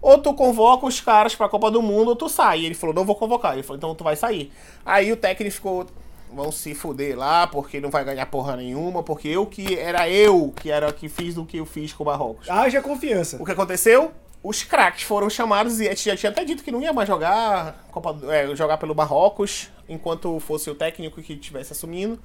ou 0.00 0.16
tu 0.18 0.32
convoca 0.32 0.86
os 0.86 0.98
caras 1.00 1.34
pra 1.34 1.46
Copa 1.48 1.70
do 1.70 1.82
Mundo 1.82 2.08
ou 2.08 2.16
tu 2.16 2.26
sai. 2.28 2.60
E 2.60 2.66
ele 2.66 2.74
falou: 2.74 2.94
não 2.94 3.04
vou 3.04 3.14
convocar. 3.14 3.52
Ele 3.52 3.62
falou: 3.62 3.76
então 3.76 3.94
tu 3.94 4.02
vai 4.02 4.16
sair. 4.16 4.50
Aí 4.84 5.12
o 5.12 5.16
técnico 5.16 5.54
ficou: 5.54 5.86
vão 6.32 6.50
se 6.50 6.74
fuder 6.74 7.18
lá, 7.18 7.46
porque 7.46 7.80
não 7.80 7.90
vai 7.90 8.02
ganhar 8.02 8.24
porra 8.26 8.56
nenhuma, 8.56 9.02
porque 9.02 9.28
eu 9.28 9.44
que 9.44 9.76
era 9.78 10.08
eu 10.08 10.52
que 10.56 10.70
era 10.70 10.90
que 10.94 11.06
fiz 11.08 11.36
o 11.36 11.44
que 11.44 11.58
eu 11.58 11.66
fiz 11.66 11.92
com 11.92 12.02
o 12.02 12.06
Marrocos. 12.06 12.48
Haja 12.48 12.80
confiança. 12.80 13.36
O 13.40 13.44
que 13.44 13.52
aconteceu? 13.52 14.10
Os 14.42 14.62
craques 14.62 15.02
foram 15.02 15.28
chamados 15.28 15.80
e 15.80 15.94
já 15.94 16.16
tinha 16.16 16.30
até 16.30 16.44
dito 16.44 16.64
que 16.64 16.70
não 16.70 16.80
ia 16.80 16.92
mais 16.94 17.06
jogar, 17.06 17.84
Copa, 17.90 18.16
é, 18.32 18.54
jogar 18.56 18.78
pelo 18.78 18.94
Marrocos, 18.94 19.68
enquanto 19.86 20.40
fosse 20.40 20.70
o 20.70 20.74
técnico 20.74 21.20
que 21.20 21.34
estivesse 21.34 21.72
assumindo. 21.72 22.18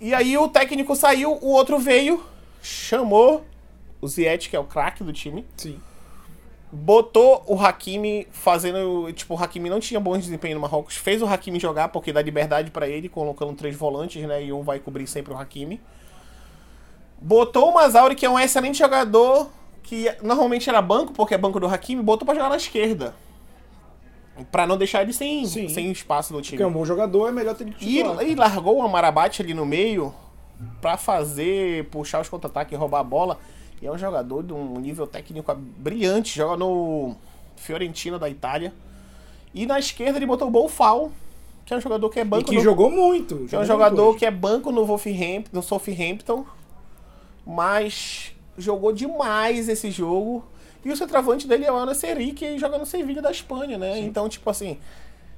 E 0.00 0.14
aí 0.14 0.38
o 0.38 0.48
técnico 0.48 0.96
saiu, 0.96 1.32
o 1.42 1.48
outro 1.48 1.78
veio, 1.78 2.24
chamou 2.62 3.44
o 4.00 4.08
Ziyech, 4.08 4.48
que 4.48 4.56
é 4.56 4.58
o 4.58 4.64
craque 4.64 5.04
do 5.04 5.12
time, 5.12 5.46
Sim. 5.58 5.78
botou 6.72 7.44
o 7.46 7.60
Hakimi 7.60 8.26
fazendo. 8.32 9.12
Tipo, 9.12 9.34
o 9.34 9.42
Hakimi 9.42 9.68
não 9.68 9.78
tinha 9.78 10.00
bom 10.00 10.16
desempenho 10.16 10.54
no 10.54 10.60
Marrocos, 10.62 10.96
fez 10.96 11.20
o 11.20 11.26
Hakimi 11.26 11.60
jogar 11.60 11.88
porque 11.88 12.14
dá 12.14 12.22
liberdade 12.22 12.70
pra 12.70 12.88
ele, 12.88 13.10
colocando 13.10 13.52
três 13.52 13.76
volantes, 13.76 14.26
né? 14.26 14.42
E 14.42 14.54
um 14.54 14.62
vai 14.62 14.78
cobrir 14.78 15.06
sempre 15.06 15.34
o 15.34 15.36
Hakimi. 15.36 15.78
Botou 17.20 17.68
o 17.68 17.74
Mazauri, 17.74 18.14
que 18.14 18.24
é 18.24 18.30
um 18.30 18.38
excelente 18.38 18.78
jogador, 18.78 19.50
que 19.82 20.12
normalmente 20.22 20.68
era 20.68 20.80
banco, 20.82 21.12
porque 21.12 21.34
é 21.34 21.38
banco 21.38 21.58
do 21.60 21.66
Hakimi, 21.66 22.02
botou 22.02 22.24
pra 22.26 22.34
jogar 22.34 22.48
na 22.48 22.56
esquerda. 22.56 23.14
Pra 24.50 24.66
não 24.66 24.76
deixar 24.78 25.02
ele 25.02 25.12
sem, 25.12 25.44
Sim. 25.46 25.68
sem 25.68 25.90
espaço 25.90 26.32
no 26.32 26.40
time. 26.40 26.56
Porque 26.56 26.62
é 26.62 26.66
um 26.66 26.72
bom 26.72 26.84
jogador, 26.84 27.28
é 27.28 27.32
melhor 27.32 27.54
ter 27.54 27.64
ele 27.64 27.76
E, 27.80 27.96
titular. 27.96 28.22
e 28.26 28.34
largou 28.34 28.78
o 28.78 28.82
Amarabate 28.82 29.42
ali 29.42 29.52
no 29.52 29.66
meio 29.66 30.14
pra 30.80 30.96
fazer, 30.96 31.84
puxar 31.86 32.20
os 32.20 32.28
contra-ataques 32.28 32.72
e 32.72 32.76
roubar 32.76 33.00
a 33.00 33.04
bola. 33.04 33.38
E 33.82 33.86
é 33.86 33.92
um 33.92 33.98
jogador 33.98 34.42
de 34.42 34.52
um 34.52 34.78
nível 34.78 35.06
técnico 35.06 35.54
brilhante, 35.54 36.36
joga 36.36 36.56
no 36.56 37.14
Fiorentina 37.56 38.18
da 38.18 38.28
Itália. 38.30 38.72
E 39.52 39.66
na 39.66 39.78
esquerda 39.78 40.18
ele 40.18 40.26
botou 40.26 40.48
o 40.48 40.50
Bolfal, 40.50 41.10
que 41.66 41.74
é 41.74 41.76
um 41.76 41.80
jogador 41.80 42.08
que 42.08 42.18
é 42.18 42.22
E 42.22 42.24
banco 42.24 42.48
que 42.48 42.56
no, 42.56 42.62
jogou 42.62 42.90
muito. 42.90 43.46
que 43.46 43.54
é 43.54 43.58
um 43.58 43.64
jogador 43.64 44.16
que 44.16 44.24
é 44.24 44.30
banco 44.30 44.70
no 44.72 44.86
Wolverhampton, 44.86 45.50
no 45.52 45.62
Southampton, 45.62 46.46
mas 47.46 48.32
jogou 48.60 48.92
demais 48.92 49.68
esse 49.68 49.90
jogo. 49.90 50.44
E 50.84 50.90
o 50.90 50.96
centroavante 50.96 51.46
dele 51.46 51.64
é 51.66 51.72
o 51.72 51.76
Ana 51.76 51.94
Seri, 51.94 52.32
que 52.32 52.56
joga 52.58 52.78
no 52.78 52.86
Sevilla 52.86 53.20
da 53.20 53.30
Espanha, 53.30 53.76
né? 53.76 53.98
Então, 53.98 54.28
tipo 54.28 54.48
assim, 54.48 54.78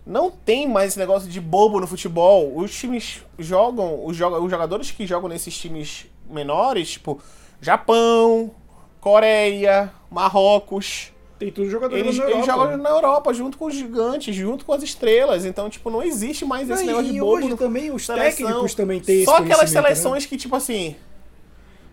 não 0.07 0.31
tem 0.31 0.69
mais 0.69 0.89
esse 0.91 0.99
negócio 0.99 1.29
de 1.29 1.41
bobo 1.41 1.81
no 1.81 1.87
futebol. 1.87 2.53
Os 2.57 2.73
times 2.73 3.23
jogam, 3.39 4.05
os, 4.07 4.17
joga- 4.17 4.39
os 4.39 4.51
jogadores 4.51 4.91
que 4.93 5.07
jogam 5.07 5.29
nesses 5.29 5.57
times 5.59 6.07
menores, 6.31 6.91
tipo 6.93 7.21
Japão, 7.61 8.53
Coreia, 9.01 9.93
Marrocos. 10.11 11.11
Tem 11.39 11.51
tudo 11.51 11.69
jogadores 11.69 12.05
eles, 12.05 12.17
na 12.19 12.25
eles 12.25 12.35
Europa. 12.47 12.53
jogam 12.61 12.77
na 12.77 12.91
Europa 12.91 13.35
junto 13.35 13.59
com 13.59 13.65
os 13.65 13.75
gigantes, 13.75 14.33
junto 14.35 14.65
com 14.65 14.73
as 14.73 14.83
estrelas. 14.85 15.45
Então, 15.45 15.69
tipo, 15.69 15.91
não 15.91 16.01
existe 16.03 16.45
mais 16.45 16.71
esse 16.71 16.83
Não, 16.85 16.87
negócio 16.93 17.13
de 17.13 17.19
bobo. 17.19 17.33
hoje 17.33 17.49
no- 17.49 17.57
também 17.57 17.91
os 17.91 18.07
seleção. 18.07 18.47
técnicos 18.47 18.75
também 18.75 19.01
têm 19.01 19.17
esse 19.17 19.25
Só 19.25 19.39
aquelas 19.39 19.73
né? 19.73 19.81
seleções 19.83 20.25
que, 20.25 20.37
tipo 20.37 20.55
assim. 20.55 20.95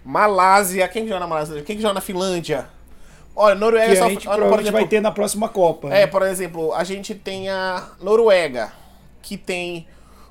Malásia, 0.09 0.87
quem 0.87 1.03
que 1.03 1.09
joga 1.09 1.19
na 1.19 1.27
Malásia? 1.27 1.61
Quem 1.61 1.75
que 1.75 1.81
joga 1.83 1.93
na 1.93 2.01
Finlândia? 2.01 2.67
Olha, 3.35 3.53
Noruega 3.53 3.91
Que 3.91 3.99
só. 3.99 4.05
a 4.05 4.09
gente 4.09 4.27
olha, 4.27 4.43
exemplo, 4.43 4.71
vai 4.71 4.87
ter 4.87 4.99
na 4.99 5.11
próxima 5.11 5.47
Copa. 5.47 5.87
É, 5.89 5.91
né? 5.91 6.07
por 6.07 6.23
exemplo, 6.23 6.73
a 6.73 6.83
gente 6.83 7.13
tem 7.13 7.47
a 7.47 7.89
Noruega, 8.01 8.73
que 9.21 9.37
tem 9.37 9.87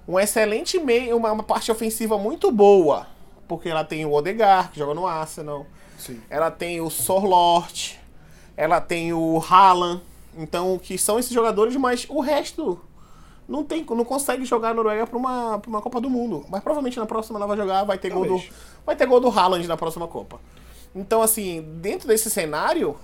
um 0.06 0.18
excelente 0.18 0.80
meio, 0.80 1.16
uma, 1.16 1.30
uma 1.30 1.44
parte 1.44 1.70
ofensiva 1.70 2.18
muito 2.18 2.50
boa. 2.50 3.06
Porque 3.46 3.68
ela 3.68 3.84
tem 3.84 4.04
o 4.04 4.12
Odegaard, 4.12 4.70
que 4.70 4.80
joga 4.80 4.94
no 4.94 5.06
Arsenal. 5.06 5.64
Sim. 5.96 6.20
Ela 6.28 6.50
tem 6.50 6.80
o 6.80 6.90
Sorlort. 6.90 7.94
Ela 8.56 8.80
tem 8.80 9.12
o 9.12 9.40
Haaland. 9.48 10.02
Então, 10.36 10.76
que 10.76 10.98
são 10.98 11.20
esses 11.20 11.32
jogadores, 11.32 11.76
mas 11.76 12.04
o 12.08 12.20
resto 12.20 12.80
não 13.48 13.64
tem, 13.64 13.82
não 13.84 14.04
consegue 14.04 14.44
jogar 14.44 14.70
a 14.70 14.74
Noruega 14.74 15.06
para 15.06 15.16
uma, 15.18 15.58
pra 15.58 15.68
uma 15.70 15.80
Copa 15.80 16.00
do 16.00 16.10
Mundo. 16.10 16.44
Mas 16.50 16.62
provavelmente 16.62 16.98
na 16.98 17.06
próxima 17.06 17.38
ela 17.38 17.46
vai 17.46 17.56
jogar, 17.56 17.82
vai 17.84 17.96
ter 17.98 18.10
gol 18.10 18.24
do 18.26 18.34
vai 18.84 18.94
ter 18.94 19.06
gol 19.06 19.20
do 19.20 19.28
Haaland 19.30 19.66
na 19.66 19.76
próxima 19.76 20.06
Copa. 20.06 20.38
Então, 20.94 21.22
assim, 21.22 21.62
dentro 21.80 22.06
desse 22.08 22.30
cenário, 22.30 22.96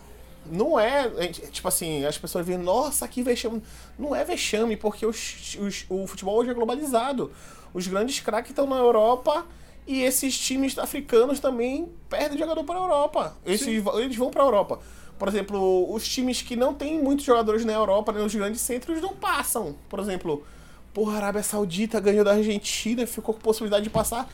não 0.46 0.78
é, 0.78 1.10
é, 1.16 1.28
tipo 1.28 1.66
assim, 1.68 2.04
as 2.04 2.18
pessoas 2.18 2.44
veem, 2.46 2.58
nossa, 2.58 3.06
que 3.08 3.22
vexame. 3.22 3.62
Não 3.98 4.14
é 4.14 4.24
vexame, 4.24 4.76
porque 4.76 5.06
os, 5.06 5.56
os- 5.60 5.86
o 5.88 6.06
futebol 6.06 6.36
hoje 6.36 6.50
é 6.50 6.54
globalizado. 6.54 7.32
Os 7.72 7.86
grandes 7.86 8.20
craques 8.20 8.50
estão 8.50 8.66
na 8.66 8.76
Europa 8.76 9.46
e 9.86 10.02
esses 10.02 10.38
times 10.38 10.78
africanos 10.78 11.40
também 11.40 11.88
perdem 12.08 12.38
jogador 12.38 12.64
para 12.64 12.76
a 12.78 12.82
Europa. 12.82 13.36
Esses, 13.44 13.82
eles 13.96 14.16
vão 14.16 14.30
para 14.30 14.42
a 14.42 14.46
Europa. 14.46 14.80
Por 15.18 15.28
exemplo, 15.28 15.92
os 15.92 16.06
times 16.06 16.42
que 16.42 16.56
não 16.56 16.74
têm 16.74 17.00
muitos 17.02 17.24
jogadores 17.24 17.64
na 17.64 17.72
Europa, 17.72 18.12
né, 18.12 18.20
nos 18.20 18.34
grandes 18.34 18.60
centros, 18.60 19.00
não 19.00 19.14
passam. 19.14 19.74
Por 19.88 19.98
exemplo, 20.00 20.44
porra, 20.92 21.14
a 21.14 21.16
Arábia 21.16 21.42
Saudita 21.42 22.00
ganhou 22.00 22.24
da 22.24 22.32
Argentina, 22.32 23.06
ficou 23.06 23.34
com 23.34 23.40
possibilidade 23.40 23.84
de 23.84 23.90
passar. 23.90 24.28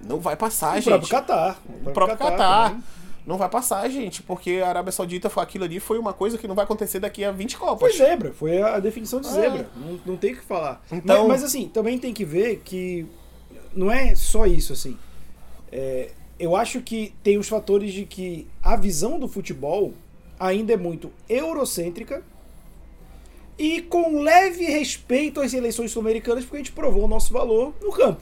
Não 0.00 0.20
vai 0.20 0.36
passar, 0.36 0.72
O 0.72 0.74
gente. 0.80 0.84
próprio 0.84 1.08
Qatar. 1.08 1.58
O 1.86 1.90
próprio 1.90 2.18
também. 2.18 2.82
Não 3.26 3.38
vai 3.38 3.48
passar, 3.48 3.88
gente, 3.88 4.22
porque 4.22 4.60
a 4.62 4.68
Arábia 4.68 4.92
Saudita 4.92 5.30
foi 5.30 5.42
aquilo 5.42 5.64
ali, 5.64 5.80
foi 5.80 5.98
uma 5.98 6.12
coisa 6.12 6.36
que 6.36 6.46
não 6.46 6.54
vai 6.54 6.64
acontecer 6.66 7.00
daqui 7.00 7.24
a 7.24 7.32
20 7.32 7.56
Copas. 7.56 7.80
Foi 7.80 7.92
zebra, 8.06 8.34
foi 8.34 8.60
a 8.60 8.78
definição 8.78 9.18
de 9.18 9.28
É. 9.28 9.30
zebra. 9.30 9.70
Não, 9.74 9.98
não 10.04 10.16
tem 10.18 10.34
o 10.34 10.36
que 10.36 10.44
falar. 10.44 10.82
Então- 10.92 11.26
mas, 11.26 11.40
mas, 11.40 11.44
assim, 11.44 11.66
também 11.68 11.98
tem 11.98 12.12
que 12.12 12.22
ver 12.22 12.60
que 12.62 13.06
não 13.74 13.90
é 13.90 14.14
só 14.14 14.44
isso, 14.44 14.74
assim. 14.74 14.98
É, 15.72 16.10
eu 16.38 16.56
acho 16.56 16.80
que 16.80 17.14
tem 17.22 17.38
os 17.38 17.48
fatores 17.48 17.92
de 17.92 18.04
que 18.04 18.46
a 18.62 18.76
visão 18.76 19.18
do 19.18 19.28
futebol 19.28 19.92
ainda 20.38 20.72
é 20.72 20.76
muito 20.76 21.10
eurocêntrica 21.28 22.22
e 23.58 23.82
com 23.82 24.20
leve 24.20 24.64
respeito 24.64 25.40
às 25.40 25.54
eleições 25.54 25.92
sul-americanas, 25.92 26.44
porque 26.44 26.56
a 26.56 26.60
gente 26.60 26.72
provou 26.72 27.04
o 27.04 27.08
nosso 27.08 27.32
valor 27.32 27.72
no 27.80 27.92
campo. 27.92 28.20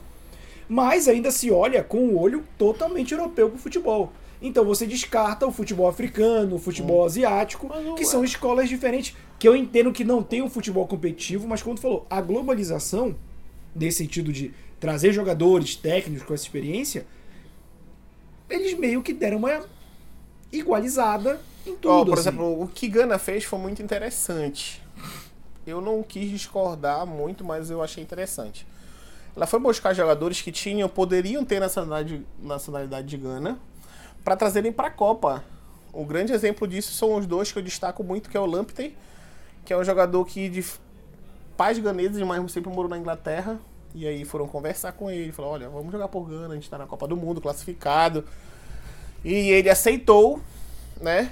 Mas 0.69 1.07
ainda 1.07 1.31
se 1.31 1.51
olha 1.51 1.83
com 1.83 1.97
o 1.97 2.19
olho 2.19 2.43
totalmente 2.57 3.11
europeu 3.13 3.49
pro 3.49 3.57
futebol. 3.57 4.13
Então 4.41 4.63
você 4.63 4.85
descarta 4.85 5.47
o 5.47 5.51
futebol 5.51 5.87
africano, 5.87 6.55
o 6.55 6.59
futebol 6.59 7.05
asiático, 7.05 7.67
Mas 7.67 7.83
não 7.83 7.95
que 7.95 8.03
é. 8.03 8.05
são 8.05 8.23
escolas 8.23 8.69
diferentes, 8.69 9.15
que 9.39 9.47
eu 9.47 9.55
entendo 9.55 9.91
que 9.91 10.03
não 10.03 10.21
tem 10.21 10.41
um 10.41 10.49
futebol 10.49 10.85
competitivo, 10.85 11.47
mas 11.47 11.63
como 11.63 11.75
tu 11.75 11.81
falou, 11.81 12.05
a 12.09 12.21
globalização, 12.21 13.15
nesse 13.75 13.99
sentido 13.99 14.31
de 14.31 14.53
trazer 14.79 15.13
jogadores 15.13 15.75
técnicos 15.75 16.25
com 16.25 16.33
essa 16.33 16.43
experiência, 16.43 17.05
eles 18.55 18.77
meio 18.77 19.01
que 19.01 19.13
deram 19.13 19.37
uma 19.37 19.65
igualizada 20.51 21.39
em 21.65 21.75
tudo. 21.75 21.89
Ó, 21.89 22.05
por 22.05 22.13
assim. 22.13 22.29
exemplo, 22.29 22.61
o 22.61 22.67
que 22.67 22.87
Gana 22.87 23.17
fez 23.17 23.43
foi 23.43 23.59
muito 23.59 23.81
interessante. 23.81 24.81
Eu 25.65 25.81
não 25.81 26.03
quis 26.03 26.29
discordar 26.29 27.05
muito, 27.05 27.43
mas 27.43 27.69
eu 27.69 27.81
achei 27.81 28.03
interessante. 28.03 28.67
Ela 29.35 29.47
foi 29.47 29.59
buscar 29.59 29.93
jogadores 29.93 30.41
que 30.41 30.51
tinham, 30.51 30.87
poderiam 30.87 31.43
ter 31.43 31.59
nacionalidade, 31.59 32.25
nacionalidade 32.39 33.07
de 33.07 33.17
Gana 33.17 33.57
para 34.23 34.35
trazerem 34.35 34.71
para 34.71 34.87
a 34.87 34.91
Copa. 34.91 35.43
Um 35.93 36.05
grande 36.05 36.33
exemplo 36.33 36.67
disso 36.67 36.93
são 36.93 37.15
os 37.15 37.25
dois 37.25 37.51
que 37.51 37.57
eu 37.57 37.63
destaco 37.63 38.03
muito, 38.03 38.29
que 38.29 38.37
é 38.37 38.39
o 38.39 38.45
Lamptey, 38.45 38.95
que 39.65 39.73
é 39.73 39.77
um 39.77 39.83
jogador 39.83 40.23
que 40.25 40.49
de 40.49 40.63
pais 41.57 41.79
ganeses, 41.79 42.21
mas 42.23 42.51
sempre 42.51 42.71
morou 42.71 42.89
na 42.89 42.97
Inglaterra. 42.97 43.59
E 43.95 44.07
aí 44.07 44.25
foram 44.25 44.47
conversar 44.47 44.91
com 44.93 45.09
ele, 45.11 45.31
falou, 45.31 45.51
olha, 45.51 45.69
vamos 45.69 45.91
jogar 45.91 46.07
por 46.07 46.27
Gana, 46.27 46.53
a 46.53 46.55
gente 46.55 46.69
tá 46.69 46.77
na 46.77 46.87
Copa 46.87 47.07
do 47.07 47.15
Mundo, 47.15 47.39
classificado. 47.39 48.25
E 49.23 49.33
ele 49.51 49.69
aceitou, 49.69 50.41
né? 50.99 51.31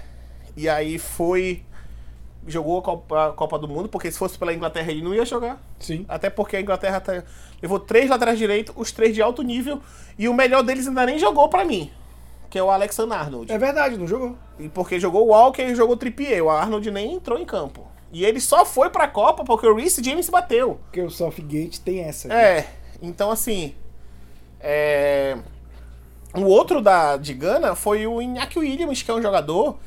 E 0.56 0.70
aí 0.70 0.98
foi. 1.00 1.64
Jogou 2.48 2.80
a 2.80 2.82
Copa, 2.82 3.28
a 3.28 3.32
Copa 3.34 3.60
do 3.60 3.68
Mundo, 3.68 3.88
porque 3.88 4.12
se 4.12 4.18
fosse 4.18 4.38
pela 4.38 4.54
Inglaterra 4.54 4.92
ele 4.92 5.02
não 5.04 5.14
ia 5.14 5.26
jogar. 5.26 5.62
Sim. 5.80 6.06
Até 6.10 6.30
porque 6.30 6.56
a 6.58 6.62
Inglaterra 6.62 7.00
tá- 7.00 7.24
levou 7.62 7.80
três 7.80 8.10
laterais 8.10 8.38
direitos, 8.40 8.74
os 8.78 8.92
três 8.92 9.14
de 9.14 9.22
alto 9.22 9.44
nível, 9.44 9.80
e 10.18 10.28
o 10.28 10.34
melhor 10.34 10.64
deles 10.64 10.88
ainda 10.88 11.06
nem 11.06 11.20
jogou 11.20 11.48
pra 11.50 11.64
mim, 11.64 11.92
que 12.50 12.58
é 12.58 12.64
o 12.64 12.72
Alexander 12.72 13.16
Arnold. 13.18 13.52
É 13.52 13.58
verdade, 13.60 13.96
não 13.98 14.08
jogou. 14.08 14.36
E 14.60 14.68
porque 14.70 15.00
jogou 15.00 15.28
o 15.28 15.30
Walker 15.30 15.62
e 15.62 15.76
jogou 15.76 15.94
o 15.94 15.98
Trippier, 15.98 16.44
o 16.44 16.50
Arnold 16.50 16.90
nem 16.90 17.14
entrou 17.14 17.38
em 17.38 17.46
campo. 17.46 17.88
E 18.12 18.26
ele 18.26 18.40
só 18.42 18.66
foi 18.66 18.90
pra 18.90 19.08
Copa 19.08 19.44
porque 19.44 19.66
o 19.66 19.76
Reece 19.76 20.04
James 20.04 20.30
bateu. 20.30 20.80
Porque 20.84 21.02
o 21.02 21.10
Southgate 21.10 21.80
tem 21.80 22.02
essa. 22.02 22.28
aqui. 22.28 22.36
É, 22.38 22.68
então 23.02 23.32
assim. 23.32 23.74
É... 24.60 25.38
O 26.34 26.44
outro 26.46 26.82
da, 26.82 27.18
de 27.18 27.34
Gana 27.34 27.76
foi 27.76 28.08
o 28.08 28.22
Iñaki 28.22 28.58
Williams, 28.60 29.02
que 29.02 29.12
é 29.12 29.14
um 29.14 29.22
jogador 29.22 29.78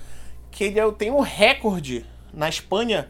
que 0.51 0.65
ele 0.65 0.79
é- 0.79 0.93
tem 0.93 1.11
um 1.11 1.21
recorde 1.21 2.05
na 2.33 2.49
Espanha 2.49 3.09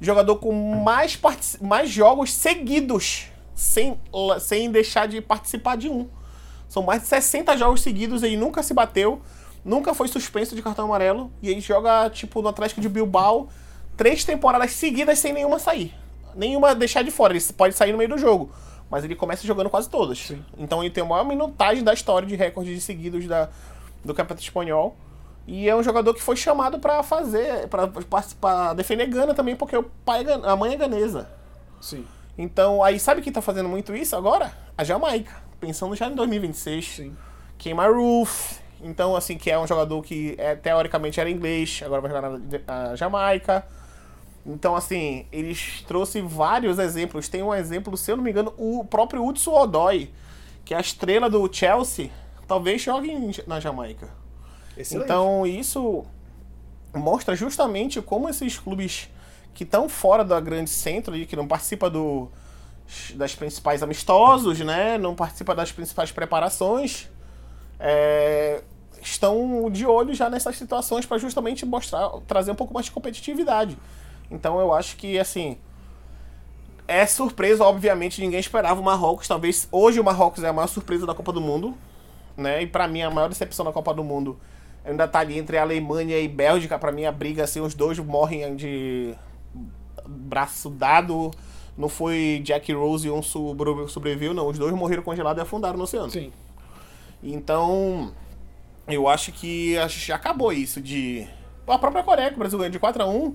de 0.00 0.06
jogador 0.06 0.36
com 0.36 0.50
mais, 0.82 1.14
partici- 1.14 1.62
mais 1.62 1.90
jogos 1.90 2.32
seguidos 2.32 3.26
sem, 3.54 4.00
sem 4.40 4.70
deixar 4.70 5.06
de 5.06 5.20
participar 5.20 5.76
de 5.76 5.88
um. 5.90 6.08
São 6.68 6.82
mais 6.82 7.02
de 7.02 7.08
60 7.08 7.54
jogos 7.58 7.82
seguidos, 7.82 8.22
ele 8.22 8.36
nunca 8.36 8.62
se 8.62 8.72
bateu, 8.72 9.20
nunca 9.62 9.92
foi 9.92 10.08
suspenso 10.08 10.56
de 10.56 10.62
cartão 10.62 10.86
amarelo, 10.86 11.30
e 11.42 11.50
ele 11.50 11.60
joga, 11.60 12.08
tipo, 12.08 12.40
no 12.40 12.48
Atlético 12.48 12.80
de 12.80 12.88
Bilbao, 12.88 13.48
três 14.00 14.24
temporadas 14.24 14.70
seguidas 14.70 15.18
sem 15.18 15.30
nenhuma 15.30 15.58
sair. 15.58 15.94
Nenhuma 16.34 16.74
deixar 16.74 17.02
de 17.02 17.10
fora, 17.10 17.34
ele 17.34 17.44
pode 17.54 17.74
sair 17.74 17.92
no 17.92 17.98
meio 17.98 18.08
do 18.08 18.16
jogo, 18.16 18.50
mas 18.88 19.04
ele 19.04 19.14
começa 19.14 19.46
jogando 19.46 19.68
quase 19.68 19.90
todas. 19.90 20.32
Então 20.56 20.82
ele 20.82 20.88
tem 20.90 21.04
a 21.04 21.06
maior 21.06 21.24
minutagem 21.24 21.84
da 21.84 21.92
história 21.92 22.26
de 22.26 22.34
recordes 22.34 22.74
de 22.74 22.80
seguidos 22.80 23.26
da, 23.26 23.50
do 24.02 24.14
Campeonato 24.14 24.42
Espanhol. 24.42 24.96
E 25.46 25.68
é 25.68 25.76
um 25.76 25.82
jogador 25.82 26.14
que 26.14 26.22
foi 26.22 26.34
chamado 26.34 26.78
pra 26.78 27.02
fazer, 27.02 27.68
pra 27.68 27.88
participar, 27.88 28.72
defender 28.72 29.06
Gana 29.06 29.34
também, 29.34 29.54
porque 29.54 29.76
o 29.76 29.82
pai 29.82 30.24
é 30.24 30.48
a 30.48 30.56
mãe 30.56 30.72
é 30.72 30.76
ganesa. 30.78 31.28
Sim. 31.78 32.06
Então, 32.38 32.82
aí 32.82 32.98
sabe 32.98 33.20
quem 33.20 33.30
tá 33.30 33.42
fazendo 33.42 33.68
muito 33.68 33.94
isso 33.94 34.16
agora? 34.16 34.50
A 34.78 34.82
Jamaica. 34.82 35.36
Pensando 35.60 35.94
já 35.94 36.08
em 36.08 36.14
2026. 36.14 36.86
Sim. 36.86 37.16
Keima 37.58 37.86
Roof. 37.86 38.60
Então, 38.80 39.14
assim, 39.14 39.36
que 39.36 39.50
é 39.50 39.58
um 39.58 39.66
jogador 39.66 40.00
que 40.02 40.36
é, 40.38 40.54
teoricamente 40.54 41.20
era 41.20 41.28
inglês, 41.28 41.82
agora 41.84 42.00
vai 42.00 42.10
jogar 42.10 42.30
na, 42.30 42.38
na 42.66 42.96
Jamaica. 42.96 43.62
Então, 44.44 44.74
assim, 44.74 45.26
eles 45.30 45.82
trouxeram 45.86 46.28
vários 46.28 46.78
exemplos. 46.78 47.28
Tem 47.28 47.42
um 47.42 47.54
exemplo, 47.54 47.96
se 47.96 48.10
eu 48.10 48.16
não 48.16 48.24
me 48.24 48.30
engano, 48.30 48.52
o 48.56 48.84
próprio 48.84 49.24
Hudson 49.24 49.52
Odoi, 49.52 50.10
que 50.64 50.74
é 50.74 50.76
a 50.76 50.80
estrela 50.80 51.28
do 51.28 51.52
Chelsea, 51.52 52.10
talvez 52.46 52.80
jogue 52.82 53.12
na 53.46 53.60
Jamaica. 53.60 54.08
Excelente. 54.76 55.04
Então, 55.04 55.46
isso 55.46 56.04
mostra 56.94 57.36
justamente 57.36 58.00
como 58.00 58.28
esses 58.28 58.58
clubes 58.58 59.08
que 59.54 59.64
estão 59.64 59.88
fora 59.88 60.24
da 60.24 60.40
grande 60.40 60.70
centro 60.70 61.14
ali, 61.14 61.26
que 61.26 61.36
não 61.36 61.46
participa 61.46 61.90
do 61.90 62.28
das 63.14 63.36
principais 63.36 63.84
amistosos, 63.84 64.58
né, 64.60 64.98
não 64.98 65.14
participa 65.14 65.54
das 65.54 65.70
principais 65.70 66.10
preparações, 66.10 67.08
é, 67.78 68.62
estão 69.00 69.70
de 69.70 69.86
olho 69.86 70.12
já 70.12 70.28
nessas 70.28 70.56
situações 70.56 71.06
para 71.06 71.16
justamente 71.18 71.64
mostrar, 71.64 72.10
trazer 72.26 72.50
um 72.50 72.56
pouco 72.56 72.74
mais 72.74 72.86
de 72.86 72.92
competitividade. 72.92 73.78
Então, 74.30 74.60
eu 74.60 74.72
acho 74.72 74.96
que 74.96 75.18
assim 75.18 75.58
é 76.86 77.06
surpresa, 77.06 77.64
obviamente, 77.64 78.20
ninguém 78.20 78.40
esperava 78.40 78.80
o 78.80 78.84
Marrocos. 78.84 79.28
Talvez 79.28 79.68
hoje 79.70 80.00
o 80.00 80.04
Marrocos 80.04 80.42
é 80.42 80.48
a 80.48 80.52
maior 80.52 80.66
surpresa 80.66 81.06
da 81.06 81.14
Copa 81.14 81.32
do 81.32 81.40
Mundo, 81.40 81.74
né? 82.36 82.62
E 82.62 82.66
pra 82.66 82.88
mim 82.88 83.02
a 83.02 83.10
maior 83.10 83.28
decepção 83.28 83.64
da 83.64 83.72
Copa 83.72 83.94
do 83.94 84.02
Mundo 84.02 84.38
ainda 84.84 85.06
tá 85.06 85.20
ali 85.20 85.38
entre 85.38 85.56
a 85.56 85.62
Alemanha 85.62 86.18
e 86.18 86.26
Bélgica. 86.26 86.78
Pra 86.78 86.90
mim 86.90 87.04
a 87.04 87.12
briga 87.12 87.44
assim, 87.44 87.60
os 87.60 87.74
dois 87.74 87.98
morrem 88.00 88.56
de 88.56 89.14
braço 90.06 90.68
dado. 90.68 91.30
Não 91.78 91.88
foi 91.88 92.40
Jack 92.44 92.72
Rose 92.72 93.06
e 93.06 93.10
um 93.10 93.22
sobre- 93.22 93.86
sobreviveu, 93.88 94.34
não. 94.34 94.48
Os 94.48 94.58
dois 94.58 94.74
morreram 94.74 95.02
congelados 95.02 95.38
e 95.40 95.42
afundaram 95.42 95.78
no 95.78 95.84
oceano. 95.84 96.10
Sim. 96.10 96.32
Então, 97.22 98.12
eu 98.88 99.06
acho 99.06 99.30
que 99.32 99.78
acho 99.78 100.12
acabou 100.12 100.52
isso 100.52 100.80
de. 100.80 101.26
A 101.68 101.78
própria 101.78 102.02
Coreia, 102.02 102.30
que 102.30 102.34
o 102.34 102.38
Brasil 102.38 102.58
ganhou 102.58 102.72
de 102.72 102.80
4x1. 102.80 103.34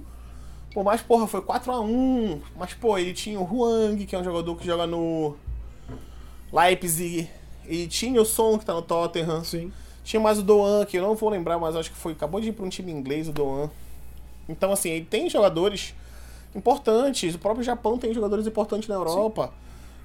Pô, 0.75 0.83
mas 0.83 1.01
porra, 1.01 1.25
foi 1.25 1.39
4x1. 1.41 2.41
Mas, 2.57 2.73
pô, 2.73 2.97
ele 2.97 3.13
tinha 3.13 3.39
o 3.39 3.45
Huang, 3.45 4.05
que 4.05 4.13
é 4.13 4.19
um 4.19 4.23
jogador 4.25 4.57
que 4.57 4.65
joga 4.65 4.85
no 4.85 5.33
Leipzig. 6.51 7.29
E 7.65 7.87
tinha 7.87 8.21
o 8.21 8.25
Son, 8.25 8.59
que 8.59 8.65
tá 8.65 8.73
no 8.73 8.81
Tottenham. 8.81 9.41
Sim. 9.41 9.71
Tinha 10.03 10.19
mais 10.19 10.37
o 10.37 10.43
Doan, 10.43 10.83
que 10.85 10.97
eu 10.97 11.01
não 11.01 11.15
vou 11.15 11.29
lembrar, 11.29 11.57
mas 11.57 11.77
acho 11.77 11.89
que 11.89 11.97
foi. 11.97 12.11
Acabou 12.11 12.41
de 12.41 12.49
ir 12.49 12.51
pra 12.51 12.65
um 12.65 12.69
time 12.69 12.91
inglês, 12.91 13.29
o 13.29 13.31
Doan. 13.31 13.69
Então, 14.49 14.73
assim, 14.73 14.89
ele 14.89 15.05
tem 15.05 15.29
jogadores 15.29 15.95
importantes. 16.53 17.33
O 17.33 17.39
próprio 17.39 17.63
Japão 17.63 17.97
tem 17.97 18.13
jogadores 18.13 18.45
importantes 18.45 18.89
na 18.89 18.95
Europa. 18.95 19.53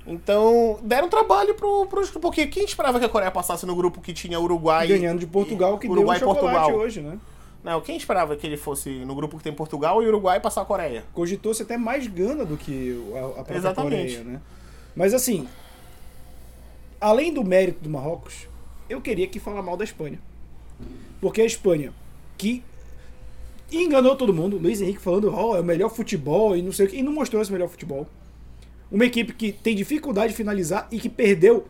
Então, 0.06 0.78
deram 0.84 1.08
trabalho 1.08 1.56
pro, 1.56 1.86
pros. 1.86 2.10
Porque 2.12 2.46
quem 2.46 2.64
esperava 2.64 3.00
que 3.00 3.04
a 3.04 3.08
Coreia 3.08 3.32
passasse 3.32 3.66
no 3.66 3.74
grupo 3.74 4.00
que 4.00 4.12
tinha 4.12 4.38
Uruguai. 4.38 4.86
Ganhando 4.86 5.18
de 5.18 5.26
Portugal, 5.26 5.76
que 5.78 5.88
Uruguai 5.88 6.20
deu 6.20 6.28
um 6.28 6.34
chocolate 6.34 6.58
Portugal. 6.58 6.80
hoje, 6.80 7.00
né? 7.00 7.18
Não, 7.62 7.80
quem 7.80 7.96
esperava 7.96 8.36
que 8.36 8.46
ele 8.46 8.56
fosse 8.56 8.88
no 9.04 9.14
grupo 9.14 9.36
que 9.36 9.44
tem 9.44 9.52
Portugal 9.52 10.02
e 10.02 10.06
Uruguai 10.06 10.40
passar 10.40 10.62
a 10.62 10.64
Coreia? 10.64 11.04
Cogitou-se 11.12 11.62
até 11.62 11.76
mais 11.76 12.06
Gana 12.06 12.44
do 12.44 12.56
que 12.56 12.98
a, 13.14 13.18
a 13.18 13.30
própria 13.32 13.56
Exatamente. 13.56 14.16
Coreia, 14.16 14.24
né? 14.24 14.40
Mas 14.96 15.12
assim, 15.12 15.46
além 17.00 17.32
do 17.32 17.44
mérito 17.44 17.84
do 17.84 17.90
Marrocos, 17.90 18.48
eu 18.88 19.00
queria 19.00 19.26
que 19.26 19.38
falar 19.38 19.62
mal 19.62 19.76
da 19.76 19.84
Espanha. 19.84 20.18
Porque 21.20 21.42
a 21.42 21.44
Espanha, 21.44 21.92
que 22.38 22.62
enganou 23.72 24.16
todo 24.16 24.34
mundo. 24.34 24.58
Luiz 24.58 24.80
Henrique 24.80 25.00
falando, 25.00 25.32
ó, 25.32 25.56
é 25.56 25.60
o 25.60 25.64
melhor 25.64 25.90
futebol 25.90 26.56
e 26.56 26.62
não 26.62 26.72
sei 26.72 26.86
o 26.86 26.88
que. 26.88 26.96
E 26.96 27.02
não 27.02 27.12
mostrou 27.12 27.40
esse 27.40 27.52
melhor 27.52 27.68
futebol. 27.68 28.06
Uma 28.90 29.04
equipe 29.04 29.32
que 29.32 29.52
tem 29.52 29.76
dificuldade 29.76 30.32
de 30.32 30.36
finalizar 30.36 30.88
e 30.90 30.98
que 30.98 31.08
perdeu 31.08 31.66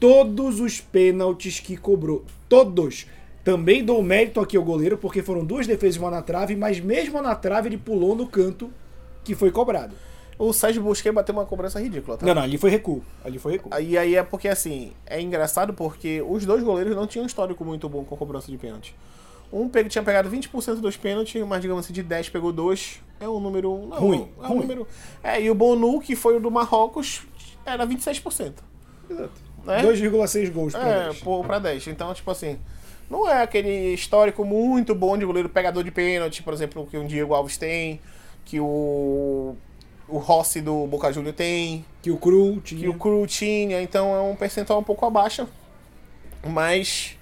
todos 0.00 0.60
os 0.60 0.80
pênaltis 0.80 1.60
que 1.60 1.76
cobrou. 1.76 2.24
Todos. 2.48 3.06
Também 3.44 3.84
dou 3.84 4.02
mérito 4.02 4.40
aqui 4.40 4.56
ao 4.56 4.64
goleiro, 4.64 4.96
porque 4.96 5.22
foram 5.22 5.44
duas 5.44 5.66
defesas 5.66 5.96
e 5.96 5.98
uma 5.98 6.10
na 6.10 6.22
trave, 6.22 6.56
mas 6.56 6.80
mesmo 6.80 7.20
na 7.20 7.34
trave 7.34 7.68
ele 7.68 7.76
pulou 7.76 8.16
no 8.16 8.26
canto 8.26 8.72
que 9.22 9.34
foi 9.34 9.50
cobrado. 9.50 9.94
O 10.38 10.52
Sérgio 10.52 10.82
Busquets 10.82 11.14
bateu 11.14 11.32
uma 11.34 11.44
cobrança 11.44 11.78
ridícula, 11.80 12.16
tá? 12.16 12.26
Não, 12.26 12.34
não, 12.34 12.42
ali 12.42 12.56
foi 12.58 12.70
recuo. 12.70 13.04
Ali 13.24 13.38
foi 13.38 13.52
recuo. 13.52 13.70
E 13.80 13.96
aí 13.96 14.16
é 14.16 14.22
porque, 14.22 14.48
assim, 14.48 14.92
é 15.06 15.20
engraçado 15.20 15.72
porque 15.74 16.20
os 16.26 16.44
dois 16.44 16.62
goleiros 16.64 16.96
não 16.96 17.06
tinham 17.06 17.22
um 17.22 17.26
histórico 17.26 17.64
muito 17.64 17.88
bom 17.88 18.02
com 18.02 18.16
cobrança 18.16 18.50
de 18.50 18.56
pênalti. 18.58 18.96
Um 19.52 19.68
pe- 19.68 19.84
tinha 19.84 20.02
pegado 20.02 20.28
20% 20.28 20.80
dos 20.80 20.96
pênaltis, 20.96 21.40
mas 21.46 21.60
digamos 21.60 21.84
assim, 21.84 21.92
de 21.92 22.02
10 22.02 22.30
pegou 22.30 22.50
2. 22.50 23.00
É 23.20 23.28
um 23.28 23.38
número. 23.38 23.86
Não, 23.86 23.98
Ruim, 23.98 24.28
É 24.42 24.44
um 24.44 24.48
ruim. 24.48 24.60
número. 24.62 24.88
É, 25.22 25.40
e 25.40 25.48
o 25.50 25.54
Bonu, 25.54 26.00
que 26.00 26.16
foi 26.16 26.36
o 26.36 26.40
do 26.40 26.50
Marrocos, 26.50 27.22
era 27.64 27.86
26%. 27.86 28.54
Exato. 29.08 29.30
Né? 29.64 29.82
2,6 29.82 30.50
gols 30.50 30.72
pra 30.72 30.88
É, 30.88 31.04
10. 31.10 31.20
pô, 31.20 31.44
pra 31.44 31.58
10. 31.60 31.86
Então, 31.86 32.12
tipo 32.12 32.28
assim, 32.32 32.58
não 33.10 33.28
é 33.28 33.42
aquele 33.42 33.92
histórico 33.94 34.44
muito 34.44 34.94
bom 34.94 35.16
de 35.18 35.24
goleiro 35.24 35.48
pegador 35.48 35.82
de 35.84 35.90
pênalti, 35.90 36.42
por 36.42 36.52
exemplo, 36.54 36.86
que 36.90 36.96
o 36.96 37.06
Diego 37.06 37.34
Alves 37.34 37.56
tem, 37.56 38.00
que 38.44 38.58
o. 38.60 39.54
O 40.06 40.18
Rossi 40.18 40.60
do 40.60 40.86
Boca 40.86 41.10
Juniors 41.10 41.34
tem, 41.34 41.82
Que 42.02 42.10
o 42.10 42.18
Cru 42.18 42.60
tinha. 42.60 42.78
que 42.82 42.88
o 42.88 42.92
Cru 42.98 43.26
tinha, 43.26 43.80
então 43.80 44.14
é 44.14 44.20
um 44.20 44.36
percentual 44.36 44.78
um 44.78 44.82
pouco 44.84 45.06
abaixo. 45.06 45.48
Mas 46.46 47.16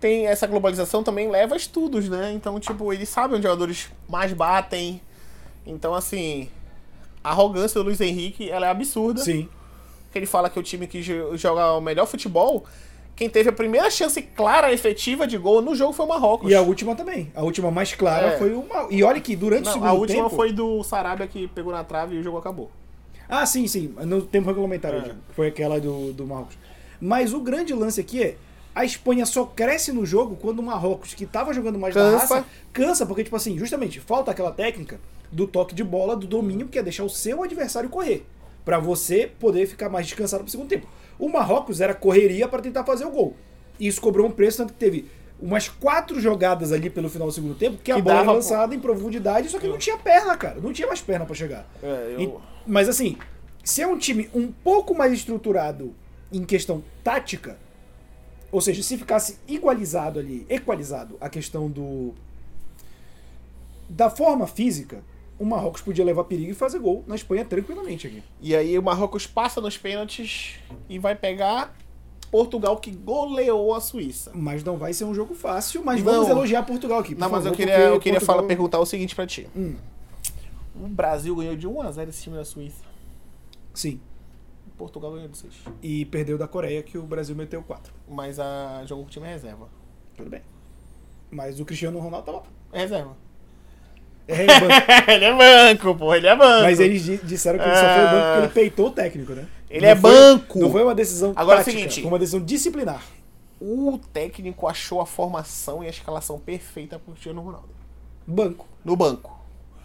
tem 0.00 0.26
essa 0.26 0.46
globalização 0.46 1.02
também 1.02 1.30
leva 1.30 1.54
a 1.54 1.56
estudos, 1.56 2.08
né? 2.10 2.30
Então, 2.34 2.60
tipo, 2.60 2.92
eles 2.92 3.08
sabem 3.08 3.36
onde 3.38 3.46
os 3.46 3.50
jogadores 3.50 3.88
mais 4.06 4.34
batem. 4.34 5.00
Então, 5.66 5.94
assim, 5.94 6.50
a 7.22 7.30
arrogância 7.30 7.80
do 7.80 7.86
Luiz 7.86 8.00
Henrique, 8.02 8.50
ela 8.50 8.66
é 8.66 8.70
absurda. 8.70 9.22
Sim. 9.22 9.48
Que 10.12 10.18
ele 10.18 10.26
fala 10.26 10.50
que 10.50 10.58
o 10.58 10.62
time 10.62 10.86
que 10.86 11.00
jo- 11.00 11.34
joga 11.38 11.72
o 11.72 11.80
melhor 11.80 12.04
futebol, 12.06 12.66
quem 13.16 13.28
teve 13.30 13.48
a 13.48 13.52
primeira 13.52 13.90
chance 13.90 14.20
clara, 14.20 14.72
efetiva 14.72 15.26
de 15.26 15.38
gol 15.38 15.62
no 15.62 15.74
jogo 15.74 15.92
foi 15.92 16.04
o 16.04 16.08
Marrocos. 16.08 16.50
E 16.50 16.54
a 16.54 16.60
última 16.60 16.94
também. 16.96 17.30
A 17.34 17.42
última 17.42 17.70
mais 17.70 17.94
clara 17.94 18.28
É. 18.34 18.38
foi 18.38 18.52
uma. 18.54 18.88
E 18.90 19.02
olha 19.04 19.20
que 19.20 19.36
durante 19.36 19.62
o 19.62 19.64
Não, 19.66 19.72
segundo 19.72 19.88
a 19.88 19.92
última 19.92 20.24
tempo. 20.24 20.36
foi 20.36 20.52
do 20.52 20.82
Sarabia 20.82 21.26
que 21.26 21.46
pegou 21.48 21.72
na 21.72 21.84
trave 21.84 22.16
e 22.16 22.18
o 22.18 22.22
jogo 22.22 22.38
acabou. 22.38 22.70
Ah, 23.28 23.46
sim, 23.46 23.66
sim. 23.66 23.94
No 24.04 24.20
tempo 24.22 24.48
regulamentar, 24.48 24.92
É. 24.94 25.14
Foi 25.34 25.48
aquela 25.48 25.80
do, 25.80 26.12
do 26.12 26.26
Marrocos. 26.26 26.56
Mas 27.00 27.32
o 27.32 27.40
grande 27.40 27.72
lance 27.72 28.00
aqui 28.00 28.22
é. 28.22 28.36
A 28.74 28.84
Espanha 28.84 29.24
só 29.24 29.44
cresce 29.44 29.92
no 29.92 30.04
jogo 30.04 30.34
quando 30.34 30.58
o 30.58 30.62
Marrocos, 30.62 31.14
que 31.14 31.24
tava 31.24 31.54
jogando 31.54 31.78
mais 31.78 31.94
Cansa. 31.94 32.18
raça, 32.18 32.44
cansa, 32.72 33.06
porque, 33.06 33.22
tipo 33.22 33.36
assim, 33.36 33.56
justamente, 33.56 34.00
falta 34.00 34.32
aquela 34.32 34.50
técnica 34.50 34.98
do 35.30 35.46
toque 35.46 35.72
de 35.76 35.84
bola, 35.84 36.16
do 36.16 36.26
domínio, 36.26 36.66
que 36.66 36.76
é 36.76 36.82
deixar 36.82 37.04
o 37.04 37.08
seu 37.08 37.44
adversário 37.44 37.88
correr. 37.88 38.26
Pra 38.64 38.78
você 38.78 39.30
poder 39.38 39.66
ficar 39.66 39.88
mais 39.88 40.06
descansado 40.06 40.42
pro 40.42 40.50
segundo 40.50 40.68
tempo. 40.68 40.86
O 41.18 41.28
Marrocos 41.28 41.80
era 41.80 41.94
correria 41.94 42.48
pra 42.48 42.60
tentar 42.62 42.84
fazer 42.84 43.04
o 43.04 43.10
gol. 43.10 43.36
E 43.78 43.86
isso 43.86 44.00
cobrou 44.00 44.26
um 44.26 44.30
preço, 44.30 44.58
tanto 44.58 44.72
que 44.72 44.78
teve 44.78 45.06
umas 45.40 45.68
quatro 45.68 46.18
jogadas 46.20 46.72
ali 46.72 46.88
pelo 46.88 47.08
final 47.10 47.28
do 47.28 47.34
segundo 47.34 47.54
tempo, 47.54 47.76
que 47.82 47.92
a 47.92 47.96
Que 47.96 48.02
bola 48.02 48.16
era 48.16 48.24
dava- 48.24 48.36
lançada 48.36 48.74
em 48.74 48.80
profundidade, 48.80 49.48
só 49.50 49.58
que 49.58 49.66
não 49.68 49.76
tinha 49.76 49.98
perna, 49.98 50.36
cara. 50.36 50.60
Não 50.60 50.72
tinha 50.72 50.86
mais 50.88 51.00
perna 51.02 51.26
pra 51.26 51.34
chegar. 51.34 51.68
É, 51.82 52.14
eu- 52.16 52.20
E- 52.20 52.34
mas 52.66 52.88
assim, 52.88 53.16
se 53.62 53.82
é 53.82 53.86
um 53.86 53.98
time 53.98 54.30
um 54.34 54.50
pouco 54.50 54.94
mais 54.94 55.12
estruturado 55.12 55.94
em 56.32 56.44
questão 56.44 56.82
tática, 57.02 57.58
ou 58.50 58.60
seja, 58.60 58.82
se 58.82 58.96
ficasse 58.96 59.38
igualizado 59.46 60.18
ali, 60.18 60.46
equalizado 60.48 61.16
a 61.20 61.28
questão 61.28 61.68
do 61.68 62.14
da 63.88 64.08
forma 64.08 64.46
física, 64.46 65.02
o 65.38 65.44
Marrocos 65.44 65.80
podia 65.82 66.04
levar 66.04 66.24
perigo 66.24 66.50
e 66.52 66.54
fazer 66.54 66.78
gol 66.78 67.02
na 67.06 67.14
Espanha 67.14 67.44
tranquilamente 67.44 68.06
aqui. 68.06 68.22
E 68.40 68.54
aí 68.54 68.78
o 68.78 68.82
Marrocos 68.82 69.26
passa 69.26 69.60
nos 69.60 69.76
pênaltis 69.76 70.56
e 70.88 70.98
vai 70.98 71.14
pegar 71.14 71.74
Portugal 72.30 72.76
que 72.78 72.90
goleou 72.90 73.74
a 73.74 73.80
Suíça. 73.80 74.30
Mas 74.34 74.62
não 74.64 74.76
vai 74.76 74.92
ser 74.92 75.04
um 75.04 75.14
jogo 75.14 75.34
fácil, 75.34 75.84
mas 75.84 76.02
Não. 76.02 76.12
vamos 76.12 76.28
elogiar 76.28 76.62
Portugal 76.64 76.98
aqui. 77.00 77.14
por 77.14 77.20
Não, 77.20 77.28
mas 77.30 77.44
eu 77.44 77.52
favor, 77.52 77.56
queria, 77.56 77.74
eu 77.78 78.00
queria 78.00 78.18
Portugal- 78.18 78.36
falar, 78.36 78.48
perguntar 78.48 78.78
o 78.80 78.86
seguinte 78.86 79.14
pra 79.14 79.26
ti. 79.26 79.48
Hum, 79.56 79.74
O 80.76 80.88
Brasil 80.88 81.34
ganhou 81.36 81.54
de 81.56 81.68
1x0 81.68 82.08
esse 82.08 82.22
time 82.24 82.36
da 82.36 82.44
Suíça. 82.44 82.82
sim. 83.72 84.00
Portugal 84.76 85.12
ganhou 85.12 85.28
de 85.28 85.38
6. 85.38 85.54
E 85.80 86.04
perdeu 86.06 86.36
da 86.36 86.48
Coreia 86.48 86.82
que 86.82 86.98
o 86.98 87.02
Brasil 87.04 87.36
meteu 87.36 87.62
4. 87.62 87.92
Mas 88.08 88.40
a 88.40 88.82
jogou 88.84 89.04
com 89.04 89.08
o 89.08 89.12
time 89.12 89.24
reserva. 89.28 89.68
Tudo 90.16 90.28
bem. 90.28 90.42
Mas 91.30 91.60
o 91.60 91.64
Cristiano 91.64 92.00
Ronaldo 92.00 92.26
tava. 92.26 92.42
É 92.72 92.80
reserva. 92.80 93.16
É, 94.26 94.46
banco. 94.46 94.66
ele 95.10 95.24
é 95.24 95.34
banco, 95.36 95.94
pô, 95.96 96.14
ele 96.14 96.26
é 96.26 96.36
banco. 96.36 96.62
Mas 96.62 96.80
eles 96.80 97.02
di- 97.04 97.18
disseram 97.18 97.58
que 97.58 97.64
ele 97.64 97.74
só 97.74 97.80
foi 97.82 98.04
banco 98.04 98.26
porque 98.26 98.38
ele 98.38 98.48
peitou 98.48 98.86
o 98.88 98.90
técnico, 98.90 99.32
né? 99.34 99.46
Ele 99.68 99.80
Não 99.84 99.88
é 99.92 99.96
foi- 99.96 100.10
banco. 100.10 100.58
Não 100.58 100.70
foi 100.70 100.82
uma 100.82 100.94
decisão 100.94 101.32
Agora 101.36 101.58
é 101.58 101.62
o 101.62 101.64
tática, 101.64 101.78
seguinte. 101.78 102.00
foi 102.02 102.10
uma 102.10 102.18
decisão 102.18 102.40
disciplinar. 102.40 103.02
O 103.60 103.98
técnico 104.12 104.66
achou 104.68 105.00
a 105.00 105.06
formação 105.06 105.82
e 105.82 105.86
a 105.86 105.90
escalação 105.90 106.38
perfeita 106.38 106.98
pro 106.98 107.12
Cristiano 107.12 107.40
Ronaldo. 107.42 107.68
Banco. 108.26 108.66
No 108.84 108.96
banco. 108.96 109.38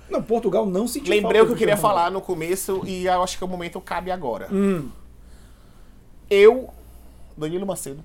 Não, 0.10 0.21
Portugal 0.23 0.65
não 0.65 0.88
sentiu 0.88 1.13
Lembrei 1.13 1.41
o 1.41 1.45
que 1.45 1.52
eu 1.52 1.56
queria 1.56 1.73
Cristiano 1.75 1.95
falar 1.95 2.10
no 2.10 2.19
começo 2.21 2.82
e 2.86 3.06
eu 3.06 3.21
acho 3.23 3.38
que 3.38 3.43
o 3.43 3.47
momento 3.47 3.80
cabe 3.82 4.10
agora. 4.12 4.47
Ronaldo. 4.47 4.86
Hum, 4.86 4.89
Eu, 6.30 6.69
Danilo 7.38 7.65
Macedo, 7.65 8.04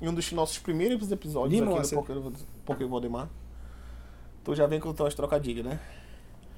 em 0.00 0.08
um 0.08 0.14
dos 0.14 0.30
nossos 0.32 0.58
primeiros 0.58 1.10
episódios 1.10 1.52
Lino 1.52 1.70
aqui 1.76 1.78
Macedo. 1.94 2.02
do 2.30 2.34
Poker 2.64 2.86
Valdemar, 2.88 3.28
tu 4.44 4.54
já 4.54 4.66
vem 4.66 4.80
com 4.80 4.92
tuas 4.92 5.14
trocadilhos, 5.14 5.64
né? 5.64 5.78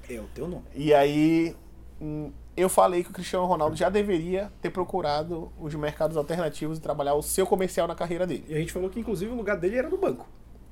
é 0.09 0.19
o 0.19 0.27
teu 0.33 0.47
nome. 0.47 0.63
E 0.75 0.93
aí, 0.93 1.55
hum, 1.99 2.31
eu 2.55 2.69
falei 2.69 3.03
que 3.03 3.09
o 3.09 3.13
Cristiano 3.13 3.45
Ronaldo 3.45 3.75
já 3.75 3.89
deveria 3.89 4.51
ter 4.61 4.69
procurado 4.69 5.51
os 5.59 5.73
mercados 5.75 6.15
alternativos 6.15 6.77
e 6.77 6.81
trabalhar 6.81 7.15
o 7.15 7.21
seu 7.21 7.47
comercial 7.47 7.87
na 7.87 7.95
carreira 7.95 8.27
dele. 8.27 8.45
E 8.47 8.53
a 8.53 8.59
gente 8.59 8.71
falou 8.71 8.89
que 8.89 8.99
inclusive 8.99 9.31
o 9.31 9.35
lugar 9.35 9.57
dele 9.57 9.77
era 9.77 9.89
no 9.89 9.97
banco. 9.97 10.27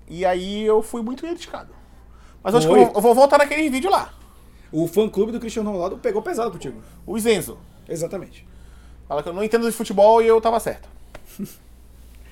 E 0.07 0.25
aí 0.25 0.63
eu 0.63 0.81
fui 0.81 1.01
muito 1.01 1.23
criticado. 1.23 1.73
Mas 2.43 2.53
acho 2.55 2.67
que 2.67 2.73
eu 2.73 2.85
vou, 2.85 2.93
eu 2.95 3.01
vou 3.01 3.15
voltar 3.15 3.37
naquele 3.37 3.69
vídeo 3.69 3.89
lá. 3.89 4.13
O 4.71 4.87
fã 4.87 5.07
clube 5.07 5.31
do 5.31 5.39
Cristiano 5.39 5.71
Ronaldo 5.71 5.97
pegou 5.97 6.21
pesado 6.21 6.51
contigo. 6.51 6.81
O 7.05 7.17
Zenzo. 7.17 7.57
Exatamente. 7.87 8.45
Fala 9.07 9.23
que 9.23 9.29
eu 9.29 9.33
não 9.33 9.43
entendo 9.43 9.65
de 9.69 9.75
futebol 9.75 10.21
e 10.21 10.27
eu 10.27 10.39
tava 10.41 10.59
certo. 10.59 10.87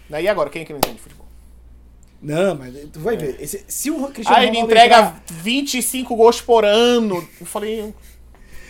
Né, 0.09 0.23
e 0.23 0.27
agora, 0.27 0.49
quem 0.49 0.63
é 0.63 0.65
que 0.65 0.73
não 0.73 0.79
entende 0.79 0.95
de 0.95 1.01
futebol? 1.01 1.25
Não, 2.21 2.55
mas 2.55 2.73
tu 2.93 2.99
vai 2.99 3.17
ver. 3.17 3.37
Esse- 3.39 3.63
se 3.67 3.89
o 3.89 4.07
Cristiano 4.09 4.37
Aí 4.37 4.43
ele 4.47 4.51
Ronaldo 4.57 4.71
entrega 4.73 4.95
entrar, 4.97 5.23
25 5.29 6.15
gols 6.15 6.39
por 6.41 6.63
ano. 6.65 7.27
Eu 7.39 7.45
falei, 7.47 7.93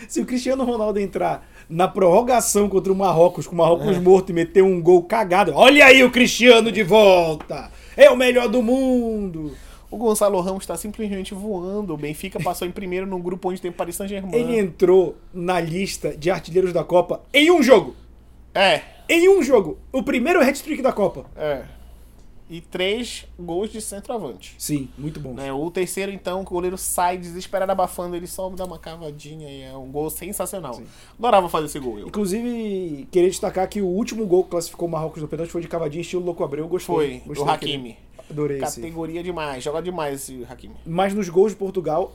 se 0.08 0.20
o 0.20 0.24
Cristiano 0.26 0.64
Ronaldo 0.64 0.98
entrar 0.98 1.46
na 1.68 1.86
prorrogação 1.86 2.68
contra 2.68 2.92
o 2.92 2.96
Marrocos, 2.96 3.46
com 3.46 3.54
o 3.54 3.58
É. 3.58 3.62
Marrocos 3.62 3.98
morto 3.98 4.30
e 4.30 4.32
meter 4.32 4.62
um 4.62 4.80
gol 4.80 5.02
cagado, 5.04 5.52
olha 5.54 5.84
aí 5.86 6.02
o 6.02 6.10
Cristiano 6.10 6.72
de 6.72 6.82
volta! 6.82 7.70
É 7.96 8.10
o 8.10 8.16
melhor 8.16 8.48
do 8.48 8.62
mundo! 8.62 9.54
o 9.90 9.98
Gonçalo 9.98 10.40
Ramos 10.40 10.64
tá 10.64 10.74
simplesmente 10.74 11.34
voando. 11.34 11.92
O 11.92 11.98
Benfica 11.98 12.40
passou 12.42 12.66
em 12.66 12.70
primeiro 12.70 13.06
num 13.06 13.20
grupo 13.20 13.50
onde 13.50 13.60
tem 13.60 13.70
Paris 13.70 13.94
Saint-Germain. 13.96 14.34
Ele 14.34 14.58
entrou 14.58 15.18
na 15.34 15.60
lista 15.60 16.16
de 16.16 16.30
artilheiros 16.30 16.72
da 16.72 16.82
Copa 16.82 17.20
em 17.34 17.50
um 17.50 17.62
jogo. 17.62 17.94
É, 18.54 18.80
Em 19.06 19.28
um 19.28 19.42
jogo. 19.42 19.76
O 19.92 20.02
primeiro 20.02 20.40
hat-trick 20.40 20.80
da 20.80 20.92
Copa. 20.94 21.26
é. 21.36 21.64
E 22.52 22.60
três 22.60 23.24
gols 23.40 23.72
de 23.72 23.80
centroavante. 23.80 24.54
Sim, 24.58 24.90
muito 24.98 25.18
bom. 25.18 25.32
Né? 25.32 25.50
O 25.50 25.70
terceiro, 25.70 26.12
então, 26.12 26.42
o 26.42 26.44
goleiro 26.44 26.76
sai 26.76 27.16
desesperado 27.16 27.72
abafando, 27.72 28.14
ele 28.14 28.26
só 28.26 28.50
dá 28.50 28.66
uma 28.66 28.78
cavadinha 28.78 29.48
e 29.48 29.62
é 29.62 29.74
um 29.74 29.90
gol 29.90 30.10
sensacional. 30.10 30.78
Adorava 31.18 31.48
fazer 31.48 31.64
esse 31.64 31.78
gol, 31.78 31.98
eu. 31.98 32.08
Inclusive, 32.08 33.08
queria 33.10 33.30
destacar 33.30 33.66
que 33.70 33.80
o 33.80 33.86
último 33.86 34.26
gol 34.26 34.44
que 34.44 34.50
classificou 34.50 34.86
o 34.86 34.90
Marrocos 34.90 35.22
no 35.22 35.28
pênalti 35.28 35.48
foi 35.48 35.62
de 35.62 35.68
cavadinha 35.68 36.02
estilo 36.02 36.22
Louco 36.22 36.44
Abreu. 36.44 36.68
Gostei. 36.68 36.94
Foi, 36.94 37.22
gostei 37.24 37.46
do. 37.46 37.50
Hakimi. 37.50 37.96
Adorei 38.28 38.62
esse. 38.62 38.82
Categoria 38.82 39.22
demais, 39.22 39.64
joga 39.64 39.80
demais 39.80 40.20
esse 40.20 40.46
Hakimi. 40.46 40.74
Mas 40.84 41.14
nos 41.14 41.30
gols 41.30 41.52
de 41.52 41.56
Portugal, 41.56 42.12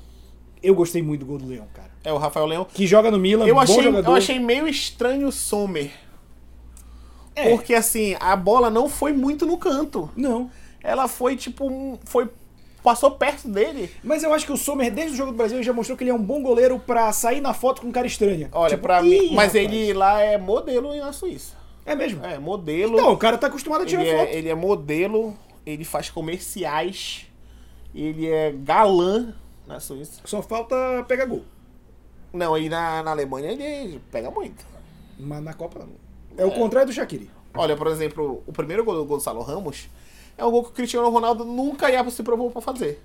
eu 0.62 0.76
gostei 0.76 1.02
muito 1.02 1.21
do 1.21 1.26
gol 1.26 1.39
do 1.39 1.47
Leão, 1.47 1.65
cara. 1.73 1.89
É 2.04 2.13
o 2.13 2.17
Rafael 2.17 2.45
Leão. 2.45 2.63
Que 2.63 2.86
joga 2.86 3.10
no 3.10 3.17
Milan, 3.17 3.47
Eu 3.47 3.60
achei, 3.60 3.84
jogador. 3.84 4.12
eu 4.12 4.15
achei 4.15 4.39
meio 4.39 4.67
estranho 4.67 5.28
o 5.28 5.32
Sommer. 5.32 5.91
É. 7.38 7.50
Porque 7.50 7.73
assim, 7.73 8.15
a 8.19 8.36
bola 8.36 8.69
não 8.69 8.89
foi 8.89 9.13
muito 9.13 9.45
no 9.45 9.58
canto. 9.58 10.10
Não. 10.15 10.50
Ela 10.84 11.08
foi 11.08 11.36
tipo. 11.36 12.00
Foi. 12.06 12.30
Passou 12.84 13.12
perto 13.12 13.47
dele. 13.50 13.91
Mas 14.04 14.23
eu 14.23 14.34
acho 14.34 14.45
que 14.45 14.52
o 14.52 14.58
Sommer, 14.58 14.91
desde 14.93 15.13
o 15.13 15.17
jogo 15.17 15.32
do 15.32 15.38
Brasil, 15.38 15.62
já 15.62 15.73
mostrou 15.73 15.97
que 15.97 16.04
ele 16.04 16.12
é 16.12 16.13
um 16.13 16.21
bom 16.23 16.41
goleiro 16.41 16.80
pra 16.80 17.12
sair 17.12 17.41
na 17.41 17.54
foto 17.54 17.82
com 17.82 17.88
um 17.88 17.91
cara 17.91 18.08
estranha. 18.08 18.47
Olha, 18.54 18.69
Tipo, 18.71 18.84
pra 18.84 19.02
"Ih, 19.02 19.10
mim. 19.10 19.36
Mas 19.36 19.54
rapaz." 19.54 19.56
ele 19.56 19.93
lá 19.93 20.21
é 20.21 20.38
modelo 20.38 20.95
na 20.95 21.12
Suíça. 21.12 21.56
É 21.86 21.95
mesmo? 21.95 22.26
É, 22.26 22.38
modelo. 22.39 22.95
Não, 22.97 23.12
o 23.13 23.17
cara 23.17 23.38
tá 23.38 23.47
acostumado 23.47 23.82
a 23.84 23.86
tirar 23.86 24.04
ele, 24.06 24.17
foto. 24.17 24.30
é, 24.30 24.36
ele 24.36 24.50
é 24.50 24.56
modelo, 24.56 25.34
ele 25.65 25.84
faz 25.84 26.10
comerciais, 26.10 27.26
ele 27.93 28.28
é 28.28 28.52
galã 28.52 29.34
na 29.65 29.80
Suíça. 29.80 30.21
Só 30.26 30.41
falta 30.41 30.76
pegar 31.08 31.26
gol. 31.26 31.43
Não, 32.32 32.54
aí 32.54 32.69
na, 32.69 33.04
na 33.04 33.12
Alemanha 33.12 33.52
ele 33.52 34.02
pega 34.12 34.30
muito. 34.32 34.65
Mas 35.19 35.43
na 35.43 35.54
Copa 35.54 35.80
não. 35.80 36.07
É 36.38 36.45
o 36.45 36.52
contrário 36.52 36.89
do 36.89 36.93
Shaqiri. 36.93 37.30
Olha, 37.54 37.76
por 37.76 37.88
exemplo, 37.88 38.43
o 38.45 38.54
primeiro 38.54 38.84
gol 38.84 38.95
do 38.95 39.06
Gonçalo 39.06 39.41
Ramos 39.41 39.89
é 40.38 40.45
um 40.45 40.52
gol 40.52 40.63
que 40.63 40.69
o 40.69 40.73
Cristiano 40.73 41.10
Ronaldo 41.10 41.43
nunca 41.43 41.89
ia 41.89 42.08
se 42.10 42.21
propor 42.21 42.52
pra 42.52 42.62
fazer. 42.62 43.02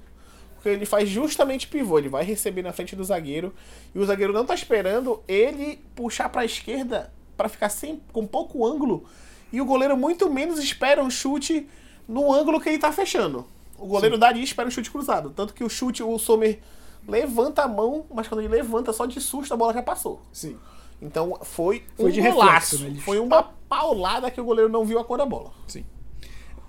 Porque 0.54 0.68
ele 0.68 0.86
faz 0.86 1.08
justamente 1.08 1.66
pivô, 1.66 1.98
ele 1.98 2.08
vai 2.08 2.24
receber 2.24 2.62
na 2.62 2.72
frente 2.72 2.94
do 2.94 3.02
zagueiro 3.02 3.52
e 3.94 3.98
o 3.98 4.04
zagueiro 4.04 4.32
não 4.32 4.44
tá 4.44 4.54
esperando 4.54 5.20
ele 5.26 5.80
puxar 5.96 6.28
para 6.28 6.42
a 6.42 6.44
esquerda 6.44 7.12
para 7.36 7.48
ficar 7.48 7.68
sem, 7.68 8.00
com 8.12 8.26
pouco 8.26 8.64
ângulo 8.64 9.04
e 9.52 9.60
o 9.60 9.64
goleiro 9.64 9.96
muito 9.96 10.30
menos 10.30 10.58
espera 10.58 11.02
um 11.02 11.10
chute 11.10 11.68
no 12.06 12.32
ângulo 12.32 12.60
que 12.60 12.68
ele 12.68 12.78
tá 12.78 12.92
fechando. 12.92 13.44
O 13.78 13.86
goleiro 13.86 14.16
daria 14.16 14.40
e 14.40 14.44
espera 14.44 14.68
um 14.68 14.70
chute 14.70 14.90
cruzado, 14.90 15.30
tanto 15.30 15.52
que 15.52 15.64
o 15.64 15.68
chute 15.68 16.02
o 16.02 16.18
Sommer 16.18 16.60
levanta 17.08 17.62
a 17.62 17.68
mão, 17.68 18.06
mas 18.14 18.28
quando 18.28 18.40
ele 18.40 18.48
levanta 18.48 18.92
só 18.92 19.06
de 19.06 19.20
susto 19.20 19.52
a 19.52 19.56
bola 19.56 19.72
já 19.72 19.82
passou. 19.82 20.22
Sim. 20.32 20.56
Então 21.02 21.36
foi, 21.42 21.82
Foi 21.96 22.10
um 22.10 22.12
de 22.12 22.20
golaço, 22.20 22.76
reflexo, 22.76 22.96
né? 22.96 23.00
Foi 23.04 23.18
uma 23.18 23.42
paulada 23.42 24.30
que 24.30 24.40
o 24.40 24.44
goleiro 24.44 24.70
não 24.70 24.84
viu 24.84 25.00
a 25.00 25.04
cor 25.04 25.18
da 25.18 25.26
bola. 25.26 25.50
Sim. 25.66 25.84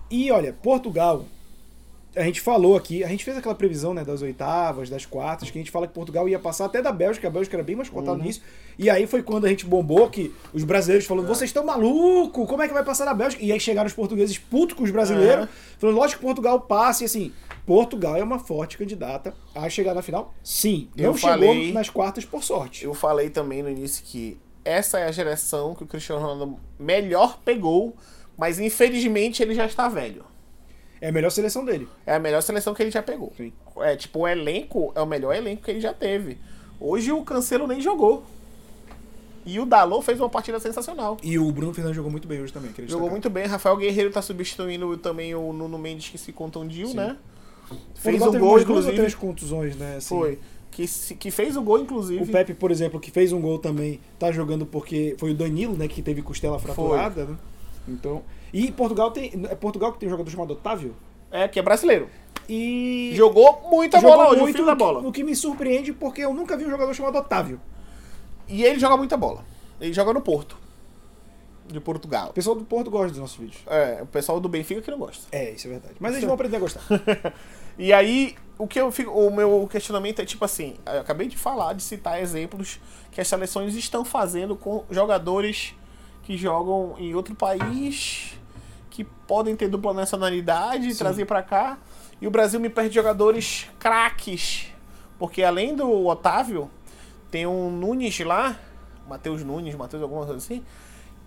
E 0.10 0.32
olha, 0.32 0.52
Portugal, 0.52 1.26
a 2.15 2.21
gente 2.23 2.39
falou 2.41 2.76
aqui, 2.76 3.04
a 3.04 3.08
gente 3.08 3.23
fez 3.26 3.36
aquela 3.38 3.56
previsão 3.56 3.93
né, 3.93 4.04
das 4.04 4.21
oitavas, 4.21 4.89
das 4.89 5.06
quartas, 5.06 5.49
que 5.49 5.58
a 5.58 5.62
gente 5.62 5.71
fala 5.71 5.88
que 5.88 5.93
Portugal 5.93 6.30
ia 6.30 6.38
passar 6.38 6.65
até 6.65 6.82
da 6.82 6.91
Bélgica, 6.91 7.28
a 7.28 7.32
Bélgica 7.32 7.56
era 7.58 7.63
bem 7.63 7.76
mais 7.76 7.89
cotada 7.89 8.17
Uhum. 8.17 8.23
nisso. 8.26 8.41
E 8.78 8.89
aí 8.89 9.08
foi 9.08 9.23
quando 9.23 9.45
a 9.45 9.49
gente 9.49 9.65
bombou 9.65 10.10
que 10.10 10.34
os 10.54 10.63
brasileiros 10.63 11.08
falando, 11.08 11.28
vocês 11.28 11.49
estão 11.49 11.65
malucos, 11.65 12.47
como 12.47 12.62
é 12.62 12.67
que 12.67 12.73
vai 12.73 12.84
passar 12.84 13.06
da 13.06 13.13
Bélgica? 13.13 13.43
E 13.43 13.52
aí 13.52 13.60
chegaram 13.60 13.88
os 13.88 13.93
portugueses 13.93 14.38
putos 14.38 14.76
com 14.78 14.84
os 14.84 14.91
brasileiros, 14.91 15.45
É. 15.45 15.49
falando, 15.80 15.95
lógico 15.97 16.19
que 16.19 16.26
Portugal 16.26 16.60
passa, 16.62 17.04
e 17.04 17.06
assim, 17.06 17.32
Portugal 17.65 18.15
é 18.15 18.23
uma 18.23 18.39
forte 18.39 18.78
candidata 18.78 19.34
a 19.56 19.69
chegar 19.69 19.93
na 19.93 20.02
final? 20.02 20.34
Sim. 20.43 20.89
Não 20.95 21.06
Eu 21.06 21.13
chegou 21.17 21.30
falei- 21.32 21.71
nas 21.73 21.89
quartas 21.89 22.26
por 22.26 22.43
sorte. 22.43 22.84
Eu 22.86 22.93
falei 22.93 23.30
também 23.30 23.63
no 23.63 23.69
início 23.69 24.04
que 24.06 24.38
essa 24.65 24.99
é 24.99 25.06
a 25.08 25.12
geração 25.12 25.73
que 25.73 25.84
o 25.84 25.88
Cristiano 25.88 26.21
Ronaldo 26.21 26.60
melhor 26.80 27.39
pegou, 27.43 27.95
mas 28.38 28.60
infelizmente 28.60 29.41
ele 29.41 29.56
já 29.56 29.65
está 29.65 29.88
velho. 29.88 30.26
É 31.03 31.09
a 31.09 31.11
melhor 31.11 31.31
seleção 31.31 31.65
dele. 31.65 31.85
É 32.05 32.15
a 32.15 32.19
melhor 32.19 32.41
seleção 32.41 32.73
que 32.73 32.81
ele 32.81 32.89
já 32.89 33.03
pegou. 33.03 33.33
Sim. 33.35 33.51
É, 33.79 33.93
tipo, 33.97 34.19
o 34.19 34.27
elenco 34.27 34.93
é 34.95 35.01
o 35.01 35.05
melhor 35.05 35.35
elenco 35.35 35.61
que 35.61 35.69
ele 35.69 35.81
já 35.81 35.93
teve. 35.93 36.37
Hoje 36.79 37.11
o 37.11 37.21
Cancelo 37.25 37.67
nem 37.67 37.81
jogou. 37.81 38.23
E 39.45 39.59
o 39.59 39.65
Dalot 39.65 40.01
fez 40.05 40.17
uma 40.17 40.29
partida 40.29 40.61
sensacional. 40.61 41.17
E 41.21 41.37
o 41.37 41.51
Bruno 41.51 41.73
Fernandes 41.73 41.97
jogou 41.97 42.09
muito 42.09 42.25
bem 42.25 42.41
hoje 42.41 42.53
também. 42.53 42.69
Jogou 42.69 42.85
destacar. 42.85 43.11
muito 43.11 43.29
bem. 43.29 43.45
Rafael 43.45 43.75
Guerreiro 43.75 44.11
tá 44.11 44.21
substituindo 44.21 44.95
também 44.95 45.35
o 45.35 45.51
Nuno 45.51 45.77
Mendes 45.77 46.07
que 46.07 46.17
se 46.17 46.31
contundiu, 46.31 46.87
Sim. 46.87 46.95
né? 46.95 47.17
Fez 47.95 48.21
o 48.21 48.31
teve 48.31 48.39
gol, 48.39 48.61
inclusive. 48.61 48.95
três 48.95 49.13
contusões, 49.13 49.75
né? 49.75 49.97
assim. 49.97 50.07
Foi. 50.07 50.39
Que, 50.71 50.87
que 51.15 51.31
fez 51.31 51.57
o 51.57 51.61
gol, 51.61 51.79
inclusive. 51.79 52.23
O 52.23 52.27
Pepe, 52.27 52.53
por 52.53 52.71
exemplo, 52.71 52.97
que 52.97 53.11
fez 53.11 53.33
um 53.33 53.41
gol 53.41 53.59
também, 53.59 53.99
tá 54.17 54.31
jogando 54.31 54.65
porque 54.65 55.17
foi 55.19 55.31
o 55.31 55.35
Danilo, 55.35 55.75
né, 55.75 55.89
que 55.89 56.01
teve 56.01 56.21
costela 56.21 56.57
fraturada, 56.57 57.25
né? 57.25 57.37
Então, 57.88 58.24
e 58.54 58.72
Portugal 58.72 59.12
tem, 59.12 59.32
é 59.50 59.56
Portugal 59.56 59.91
que 59.93 60.00
tem 60.00 60.08
um 60.08 60.12
jogador 60.12 60.30
chamado 60.30 60.52
Otávio 60.54 60.96
É, 61.32 61.48
que 61.48 61.60
é 61.60 61.62
brasileiro. 61.62 62.08
e 62.48 63.12
Jogou 63.15 63.67
muita 63.69 64.00
jogou 64.00 64.15
bola 64.17 64.30
hoje, 64.32 64.41
muito 64.41 64.65
da 64.65 64.72
o 64.74 64.76
que- 64.76 64.84
bola. 64.84 65.00
O 65.08 65.12
que 65.12 65.24
me 65.24 65.36
surpreende 65.36 65.91
porque 65.93 66.22
eu 66.22 66.34
nunca 66.34 66.56
vi 66.58 66.65
um 66.65 66.69
jogador 66.69 66.93
chamado 66.93 67.17
Otávio. 67.17 67.60
E 68.48 68.63
ele 68.63 68.80
joga 68.80 68.96
muita 68.98 69.17
bola. 69.17 69.43
Ele 69.82 69.93
joga 69.93 70.13
no 70.13 70.22
Porto. 70.22 70.58
De 71.65 71.80
Portugal. 71.80 72.30
O 72.30 72.34
pessoal 72.34 72.56
do 72.58 72.65
Porto 72.65 72.91
gosta 72.91 73.08
dos 73.10 73.17
nossos 73.19 73.38
vídeos. 73.38 73.62
É, 73.67 74.00
o 74.02 74.06
pessoal 74.06 74.38
do 74.39 74.50
Benfica 74.50 74.82
que 74.82 74.91
não 74.91 74.98
gosta. 75.00 75.26
É, 75.32 75.52
isso 75.52 75.65
é 75.67 75.69
verdade. 75.72 75.96
Mas 76.00 76.12
eles 76.13 76.26
vão 76.26 76.34
aprender 76.34 76.58
a 76.58 76.60
gostar. 76.60 76.82
E 77.76 77.91
aí, 77.91 78.36
o 78.56 78.67
que 78.67 78.80
eu 78.80 78.91
fico, 78.91 79.10
o 79.10 79.36
meu 79.36 79.67
questionamento 79.72 80.22
é 80.22 80.26
tipo 80.26 80.46
assim, 80.46 80.76
eu 80.86 81.00
acabei 81.00 81.28
de 81.28 81.36
falar, 81.36 81.74
de 81.74 81.82
citar 81.82 82.22
exemplos 82.22 82.80
que 83.12 83.19
as 83.19 83.28
seleções 83.28 83.74
estão 83.76 84.06
fazendo 84.06 84.56
com 84.56 84.84
jogadores 84.91 85.74
que 86.23 86.38
jogam 86.38 86.95
em 86.97 87.13
outro 87.13 87.36
país, 87.36 88.38
que 88.89 89.03
podem 89.03 89.55
ter 89.55 89.67
dupla 89.67 89.93
nacionalidade 89.93 90.89
e 90.89 90.95
trazer 90.95 91.25
pra 91.25 91.43
cá. 91.43 91.77
E 92.21 92.27
o 92.27 92.31
Brasil 92.31 92.59
me 92.59 92.69
perde 92.69 92.95
jogadores 92.95 93.67
craques, 93.77 94.67
porque 95.19 95.43
além 95.43 95.75
do 95.75 96.07
Otávio, 96.07 96.69
tem 97.29 97.45
um 97.45 97.69
Nunes 97.69 98.19
lá, 98.21 98.57
Matheus 99.07 99.43
Nunes, 99.43 99.75
Matheus 99.75 100.01
alguma 100.01 100.25
coisa 100.25 100.38
assim, 100.38 100.63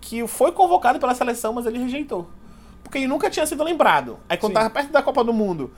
que 0.01 0.25
foi 0.27 0.51
convocado 0.51 0.99
pela 0.99 1.13
seleção, 1.13 1.53
mas 1.53 1.65
ele 1.65 1.77
rejeitou. 1.79 2.27
Porque 2.83 2.97
ele 2.97 3.07
nunca 3.07 3.29
tinha 3.29 3.45
sido 3.45 3.63
lembrado. 3.63 4.17
Aí 4.29 4.37
quando 4.37 4.51
Sim. 4.51 4.59
tava 4.59 4.69
perto 4.69 4.91
da 4.91 5.03
Copa 5.03 5.23
do 5.23 5.33
Mundo, 5.33 5.71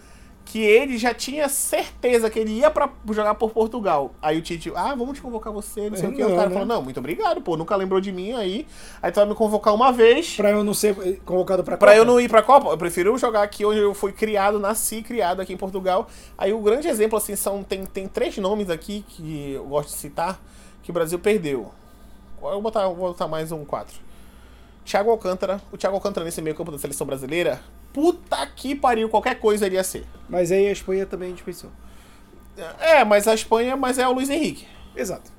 que 0.52 0.60
ele 0.60 0.98
já 0.98 1.14
tinha 1.14 1.48
certeza 1.48 2.28
que 2.28 2.40
ele 2.40 2.54
ia 2.54 2.72
pra 2.72 2.90
jogar 3.12 3.36
por 3.36 3.52
Portugal. 3.52 4.16
Aí 4.20 4.40
o 4.40 4.42
Tite, 4.42 4.72
ah, 4.76 4.96
vamos 4.96 5.16
te 5.16 5.22
convocar 5.22 5.54
você, 5.54 5.92
não 5.92 5.96
sei 5.96 6.08
É, 6.08 6.10
o 6.10 6.16
que. 6.16 6.22
não, 6.24 6.34
o 6.34 6.36
cara 6.36 6.48
né? 6.50 6.54
falou, 6.54 6.68
não, 6.68 6.82
muito 6.82 7.00
obrigado, 7.00 7.40
pô, 7.40 7.56
nunca 7.56 7.76
lembrou 7.76 8.02
de 8.02 8.12
mim 8.12 8.34
aí. 8.34 8.66
Aí 9.00 9.12
tu 9.12 9.18
vai 9.18 9.26
me 9.28 9.36
convocar 9.36 9.76
uma 9.76 9.92
vez. 9.92 10.36
pra 10.36 10.50
eu 10.50 10.64
não 10.64 10.74
ser 10.74 11.22
convocado 11.24 11.64
pra 11.64 11.78
Pra 11.78 11.90
Copa. 11.90 11.98
eu 12.00 12.04
não 12.04 12.20
ir 12.20 12.28
pra 12.28 12.42
Copa, 12.42 12.70
eu 12.70 12.78
prefiro 12.80 13.16
jogar 13.18 13.44
aqui 13.44 13.64
onde 13.64 13.78
eu 13.80 13.94
fui 13.94 14.12
criado, 14.12 14.60
nasci 14.60 15.04
criado 15.04 15.40
aqui 15.40 15.54
em 15.54 15.58
Portugal. 15.58 16.08
Aí 16.36 16.52
o 16.52 16.60
grande 16.62 16.88
exemplo, 16.88 17.18
assim, 17.18 17.36
são. 17.36 17.62
Tem, 17.64 17.86
tem 17.86 18.08
três 18.08 18.36
nomes 18.40 18.72
aqui 18.72 19.06
que 19.08 19.52
eu 19.54 19.66
gosto 19.66 19.90
de 19.90 19.96
citar 19.98 20.42
que 20.82 20.90
o 20.90 20.94
Brasil 20.94 21.20
perdeu. 21.20 21.70
Eu 22.42 22.52
vou 22.54 22.62
botar, 22.64 22.88
vou 22.88 22.96
botar 23.10 23.28
mais 23.28 23.52
um 23.52 23.64
quatro. 23.64 23.96
Thiago 24.90 25.12
Alcântara. 25.12 25.62
O 25.72 25.78
Thiago 25.78 25.96
Alcântara 25.96 26.26
nesse 26.26 26.42
meio 26.42 26.56
campo 26.56 26.72
da 26.72 26.80
seleção 26.80 27.06
brasileira. 27.06 27.62
Puta 27.94 28.46
que 28.48 28.74
pariu, 28.74 29.08
qualquer 29.08 29.40
coisa 29.40 29.66
ele 29.68 29.76
ia 29.76 29.84
ser. 29.84 30.06
Mas 30.28 30.52
aí 30.52 30.68
a 30.68 30.72
Espanha 30.72 31.06
também 31.06 31.34
dispensou. 31.34 31.70
É, 32.80 33.04
mas 33.06 33.28
a 33.28 33.34
Espanha, 33.34 33.78
mas 33.78 33.98
é 34.00 34.08
o 34.08 34.12
Luiz 34.12 34.30
Henrique. 34.30 34.68
Exato. 34.96 35.32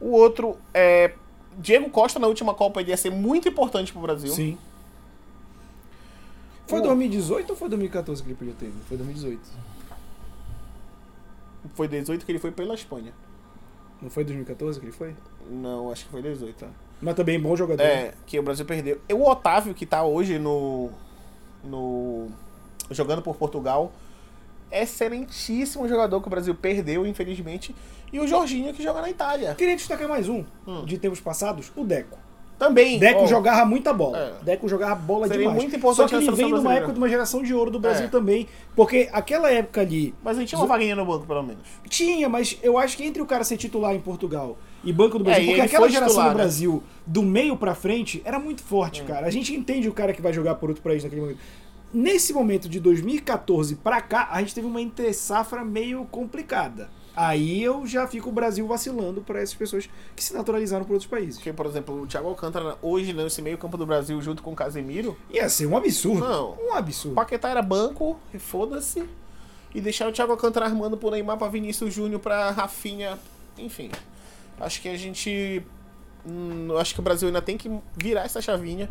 O 0.00 0.10
outro 0.12 0.56
é. 0.72 1.12
Diego 1.58 1.90
Costa 1.90 2.18
na 2.20 2.28
última 2.28 2.54
Copa 2.54 2.80
ele 2.80 2.90
ia 2.90 2.96
ser 2.96 3.10
muito 3.10 3.48
importante 3.48 3.92
pro 3.92 4.00
Brasil. 4.00 4.30
Sim. 4.32 4.56
Foi 6.68 6.78
O- 6.78 6.82
2018 6.82 7.50
ou 7.50 7.56
foi 7.56 7.68
2014 7.68 8.22
que 8.22 8.28
ele 8.28 8.36
podia 8.36 8.54
ter? 8.54 8.72
Foi 8.88 8.96
2018. 8.96 9.40
Foi 11.74 11.88
18 11.88 12.24
que 12.24 12.30
ele 12.32 12.38
foi 12.38 12.52
pela 12.52 12.74
Espanha. 12.74 13.12
Não 14.00 14.08
foi 14.08 14.24
2014 14.24 14.78
que 14.78 14.86
ele 14.86 14.92
foi? 14.92 15.14
Não, 15.50 15.90
acho 15.90 16.04
que 16.04 16.10
foi 16.12 16.22
18. 16.22 16.66
Mas 17.00 17.14
também 17.14 17.40
bom 17.40 17.56
jogador. 17.56 17.82
É, 17.82 18.12
que 18.26 18.38
o 18.38 18.42
Brasil 18.42 18.64
perdeu. 18.66 19.00
E 19.08 19.14
o 19.14 19.26
Otávio, 19.26 19.74
que 19.74 19.86
tá 19.86 20.04
hoje 20.04 20.38
no. 20.38 20.90
no 21.64 22.28
jogando 22.90 23.22
por 23.22 23.36
Portugal, 23.36 23.92
excelentíssimo 24.70 25.88
jogador 25.88 26.20
que 26.20 26.26
o 26.26 26.30
Brasil 26.30 26.54
perdeu, 26.54 27.06
infelizmente. 27.06 27.74
E 28.12 28.18
o 28.20 28.26
Jorginho, 28.26 28.74
que 28.74 28.82
joga 28.82 29.00
na 29.00 29.08
Itália. 29.10 29.54
Queria 29.54 29.76
destacar 29.76 30.08
mais 30.08 30.28
um 30.28 30.44
Hum. 30.66 30.84
de 30.84 30.98
tempos 30.98 31.20
passados, 31.20 31.70
o 31.76 31.84
Deco. 31.84 32.18
Também. 32.60 32.98
Deco 32.98 33.22
ó, 33.22 33.26
jogava 33.26 33.64
muita 33.64 33.90
bola. 33.92 34.18
É. 34.18 34.44
Deco 34.44 34.68
jogava 34.68 34.94
bola 34.94 35.26
Seria 35.26 35.40
demais. 35.48 35.60
muito 35.62 35.74
importante 35.76 36.10
Só 36.10 36.18
que 36.18 36.22
ele 36.24 36.30
vem 36.36 36.50
numa 36.50 36.74
época 36.74 36.92
de 36.92 36.98
uma 36.98 37.08
geração 37.08 37.42
de 37.42 37.54
ouro 37.54 37.70
do 37.70 37.80
Brasil 37.80 38.04
É. 38.04 38.08
também. 38.08 38.46
Porque 38.76 39.08
aquela 39.12 39.50
época 39.50 39.80
ali 39.80 40.14
Mas 40.22 40.36
gente 40.36 40.50
tinha 40.50 40.58
uma 40.60 40.66
vaguinha 40.66 40.94
no 40.94 41.04
banco, 41.06 41.26
pelo 41.26 41.42
menos. 41.42 41.62
tinha, 41.88 42.28
mas 42.28 42.58
eu 42.62 42.76
acho 42.76 42.96
que 42.98 43.02
entre 43.04 43.22
o 43.22 43.26
cara 43.26 43.42
ser 43.44 43.56
titular 43.56 43.94
em 43.94 44.00
Portugal 44.00 44.58
e 44.84 44.92
banco 44.92 45.16
do 45.18 45.24
Brasil, 45.24 45.42
É, 45.42 45.46
porque 45.46 45.60
ele 45.60 45.66
aquela 45.66 45.88
geração 45.88 46.08
titular, 46.08 46.28
do 46.32 46.36
né? 46.36 46.42
Brasil, 46.44 46.82
do 47.06 47.22
meio 47.22 47.56
pra 47.56 47.74
frente, 47.74 48.20
era 48.26 48.38
muito 48.38 48.60
Hum. 48.62 48.66
forte, 48.68 49.02
cara. 49.04 49.26
A 49.26 49.30
gente 49.30 49.54
entende 49.54 49.88
o 49.88 49.92
cara 49.92 50.12
que 50.12 50.20
vai 50.20 50.32
jogar 50.32 50.54
por 50.56 50.68
outro 50.68 50.82
país 50.84 51.02
naquele 51.02 51.22
momento. 51.22 51.38
Nesse 51.92 52.32
momento 52.32 52.68
de 52.68 52.78
2014 52.78 53.74
pra 53.74 54.00
cá, 54.00 54.28
a 54.30 54.38
gente 54.40 54.54
teve 54.54 54.66
uma 54.66 54.80
entre 54.80 55.12
safra 55.12 55.64
meio 55.64 56.04
complicada. 56.10 56.88
Aí 57.22 57.62
eu 57.62 57.86
já 57.86 58.06
fico 58.06 58.30
o 58.30 58.32
Brasil 58.32 58.66
vacilando 58.66 59.20
pra 59.20 59.42
essas 59.42 59.54
pessoas 59.54 59.86
que 60.16 60.24
se 60.24 60.32
naturalizaram 60.32 60.86
por 60.86 60.94
outros 60.94 61.10
países. 61.10 61.34
Porque, 61.36 61.52
por 61.52 61.66
exemplo, 61.66 62.00
o 62.00 62.06
Thiago 62.06 62.28
Alcântara, 62.28 62.78
hoje, 62.80 63.12
nesse 63.12 63.42
meio 63.42 63.58
campo 63.58 63.76
do 63.76 63.84
Brasil, 63.84 64.18
junto 64.22 64.42
com 64.42 64.52
o 64.52 64.56
Casemiro, 64.56 65.14
Ia 65.30 65.46
ser 65.50 65.66
um 65.66 65.76
absurdo. 65.76 66.26
Não. 66.26 66.52
Um 66.52 66.70
o 66.70 66.72
absurdo. 66.72 67.14
Paquetá 67.14 67.50
era 67.50 67.60
banco, 67.60 68.18
e 68.32 68.38
foda-se. 68.38 69.06
E 69.74 69.82
deixar 69.82 70.08
o 70.08 70.12
Thiago 70.12 70.32
Alcântara 70.32 70.64
armando 70.64 70.96
por 70.96 71.12
Neymar 71.12 71.36
pra 71.36 71.48
Vinícius 71.48 71.92
Júnior, 71.92 72.20
pra 72.22 72.52
Rafinha. 72.52 73.18
Enfim. 73.58 73.90
Acho 74.58 74.80
que 74.80 74.88
a 74.88 74.96
gente. 74.96 75.62
hum, 76.26 76.74
acho 76.78 76.94
que 76.94 77.00
o 77.00 77.02
Brasil 77.02 77.28
ainda 77.28 77.42
tem 77.42 77.58
que 77.58 77.70
virar 77.98 78.24
essa 78.24 78.40
chavinha. 78.40 78.88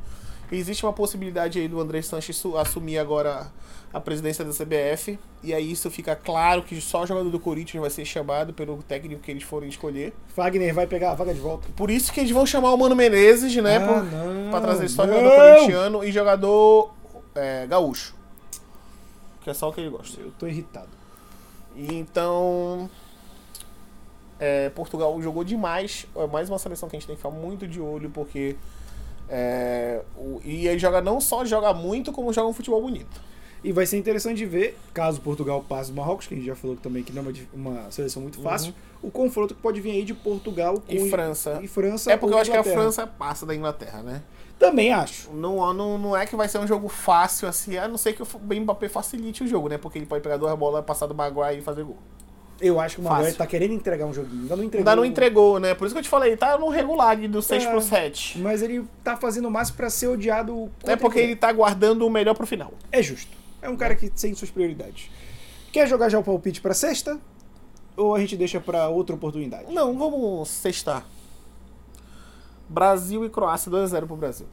Existe 0.51 0.85
uma 0.85 0.93
possibilidade 0.93 1.59
aí 1.59 1.67
do 1.67 1.79
André 1.79 2.01
Sanches 2.01 2.35
su- 2.37 2.57
assumir 2.57 2.97
agora 2.97 3.51
a 3.93 3.99
presidência 3.99 4.43
da 4.43 4.51
CBF. 4.51 5.17
E 5.43 5.53
aí 5.53 5.71
isso 5.71 5.89
fica 5.91 6.15
claro 6.15 6.63
que 6.63 6.79
só 6.81 7.03
o 7.03 7.05
jogador 7.07 7.29
do 7.29 7.39
Corinthians 7.39 7.79
vai 7.81 7.89
ser 7.89 8.03
chamado 8.05 8.53
pelo 8.53 8.81
técnico 8.83 9.21
que 9.21 9.29
eles 9.31 9.43
forem 9.43 9.69
escolher. 9.69 10.13
Fagner 10.35 10.73
vai 10.73 10.87
pegar 10.87 11.11
a 11.11 11.15
vaga 11.15 11.33
de 11.33 11.39
volta. 11.39 11.67
Por 11.75 11.89
isso 11.91 12.11
que 12.11 12.19
eles 12.19 12.31
vão 12.31 12.45
chamar 12.45 12.73
o 12.73 12.77
Mano 12.77 12.95
Menezes, 12.95 13.55
né? 13.57 13.77
Ah, 13.77 14.49
pra 14.49 14.61
trazer 14.61 14.89
só 14.89 15.05
não. 15.05 15.13
jogador 15.15 15.35
corintiano 15.55 16.03
e 16.03 16.11
jogador 16.11 16.93
é, 17.35 17.67
gaúcho. 17.67 18.15
Que 19.41 19.49
é 19.51 19.53
só 19.53 19.69
o 19.69 19.73
que 19.73 19.79
ele 19.81 19.89
gosta. 19.89 20.19
Eu 20.19 20.31
tô 20.37 20.47
irritado. 20.47 20.89
E 21.75 21.93
então. 21.95 22.89
é, 24.39 24.69
Portugal 24.69 25.21
jogou 25.21 25.43
demais. 25.43 26.05
É 26.15 26.27
mais 26.27 26.49
uma 26.49 26.59
seleção 26.59 26.89
que 26.89 26.95
a 26.95 26.99
gente 26.99 27.07
tem 27.07 27.15
que 27.15 27.21
ficar 27.21 27.33
muito 27.33 27.67
de 27.67 27.79
olho, 27.79 28.09
porque. 28.09 28.55
É, 29.29 30.01
o- 30.17 30.39
e 30.43 30.67
ele 30.67 30.79
joga 30.79 31.01
não 31.01 31.19
só 31.21 31.45
joga 31.45 31.73
muito, 31.73 32.11
como 32.11 32.31
joga 32.33 32.47
um 32.49 32.53
futebol 32.53 32.81
bonito. 32.81 33.29
E 33.61 33.73
vai 33.73 33.85
ser 33.85 33.97
interessante 33.97 34.37
de 34.37 34.45
ver, 34.45 34.77
caso 34.93 35.19
Portugal 35.19 35.63
passe 35.67 35.91
do 35.91 35.97
Marrocos, 35.97 36.25
que 36.27 36.33
a 36.33 36.37
gente 36.37 36.47
já 36.47 36.55
falou 36.55 36.77
também 36.77 37.03
que 37.03 37.11
não 37.11 37.23
é 37.23 37.25
uma, 37.53 37.73
uma 37.73 37.91
seleção 37.91 38.21
muito 38.21 38.41
fácil, 38.41 38.73
o 39.01 39.11
confronto 39.11 39.53
que 39.53 39.61
pode 39.61 39.81
vir 39.81 39.91
aí 39.91 40.05
de 40.05 40.13
Portugal 40.13 40.75
com 40.79 40.93
Uhum. 40.95 41.07
E 41.07 41.09
França. 41.09 41.59
E 41.61 41.67
França 41.67 42.11
É 42.11 42.15
porque 42.17 42.33
eu 42.35 42.39
acho 42.39 42.51
que 42.51 42.55
a. 42.57 42.63
França 42.63 43.05
passa 43.05 43.45
da 43.45 43.53
Inglaterra, 43.53 44.01
né? 44.01 44.21
Também 44.57 44.91
acho. 44.93 45.31
Não, 45.33 45.73
não, 45.73 45.97
não 45.97 46.15
é 46.17 46.25
que 46.25 46.35
vai 46.37 46.47
ser 46.47 46.57
um 46.59 46.67
jogo 46.67 46.87
fácil 46.87 47.47
assim, 47.49 47.77
a 47.77 47.85
não 47.87 47.97
ser 47.97 48.13
que 48.13 48.21
o 48.23 48.27
Mbappé 48.61 48.87
facilite 48.89 49.43
o 49.43 49.47
jogo, 49.47 49.67
né? 49.69 49.77
Porque 49.77 49.97
ele 49.97 50.05
pode 50.05 50.21
pegar 50.23 50.37
duas 50.37 50.57
bolas, 50.57 50.83
passar 50.85 51.05
do 51.07 51.15
Maguire 51.15 51.59
e 51.59 51.61
fazer 51.61 51.83
gol. 51.83 51.97
Eu 52.61 52.79
acho 52.79 52.95
que 52.95 53.01
o 53.01 53.05
Fácil. 53.05 53.35
tá 53.35 53.47
querendo 53.47 53.73
entregar 53.73 54.05
um 54.05 54.13
joguinho. 54.13 54.41
Ainda 54.43 54.55
não 54.55 54.63
entregou. 54.63 54.79
Ainda 54.81 54.95
não 54.95 55.05
entregou, 55.05 55.59
né? 55.59 55.73
Por 55.73 55.85
isso 55.85 55.95
que 55.95 55.99
eu 55.99 56.03
te 56.03 56.09
falei, 56.09 56.35
tá 56.35 56.57
no 56.57 56.67
regular 56.69 57.15
do 57.27 57.41
6 57.41 57.63
É. 57.63 57.69
pro 57.71 57.81
7. 57.81 58.39
Mas 58.39 58.61
ele 58.61 58.85
tá 59.03 59.15
fazendo 59.15 59.47
o 59.47 59.51
máximo 59.51 59.77
pra 59.77 59.89
ser 59.89 60.07
odiado. 60.07 60.69
É 60.83 60.95
porque 60.95 61.19
ele 61.19 61.35
tá 61.35 61.51
guardando 61.53 62.05
o 62.05 62.09
melhor 62.09 62.35
pro 62.35 62.45
final. 62.45 62.73
É 62.91 63.01
justo. 63.01 63.31
É 63.61 63.69
um 63.69 63.77
cara 63.77 63.95
que 63.95 64.09
tem 64.09 64.33
suas 64.33 64.51
prioridades. 64.51 65.09
Quer 65.71 65.87
jogar 65.87 66.09
já 66.09 66.19
o 66.19 66.23
palpite 66.23 66.59
pra 66.61 66.73
sexta? 66.73 67.17
Ou 67.95 68.15
a 68.15 68.19
gente 68.19 68.35
deixa 68.35 68.59
pra 68.59 68.87
outra 68.89 69.15
oportunidade? 69.15 69.71
Não, 69.73 69.97
vamos 69.97 70.49
sextar. 70.49 71.05
Brasil 72.67 73.25
e 73.25 73.29
Croácia 73.29 73.71
2x0 73.71 74.05
pro 74.05 74.15
Brasil. 74.15 74.45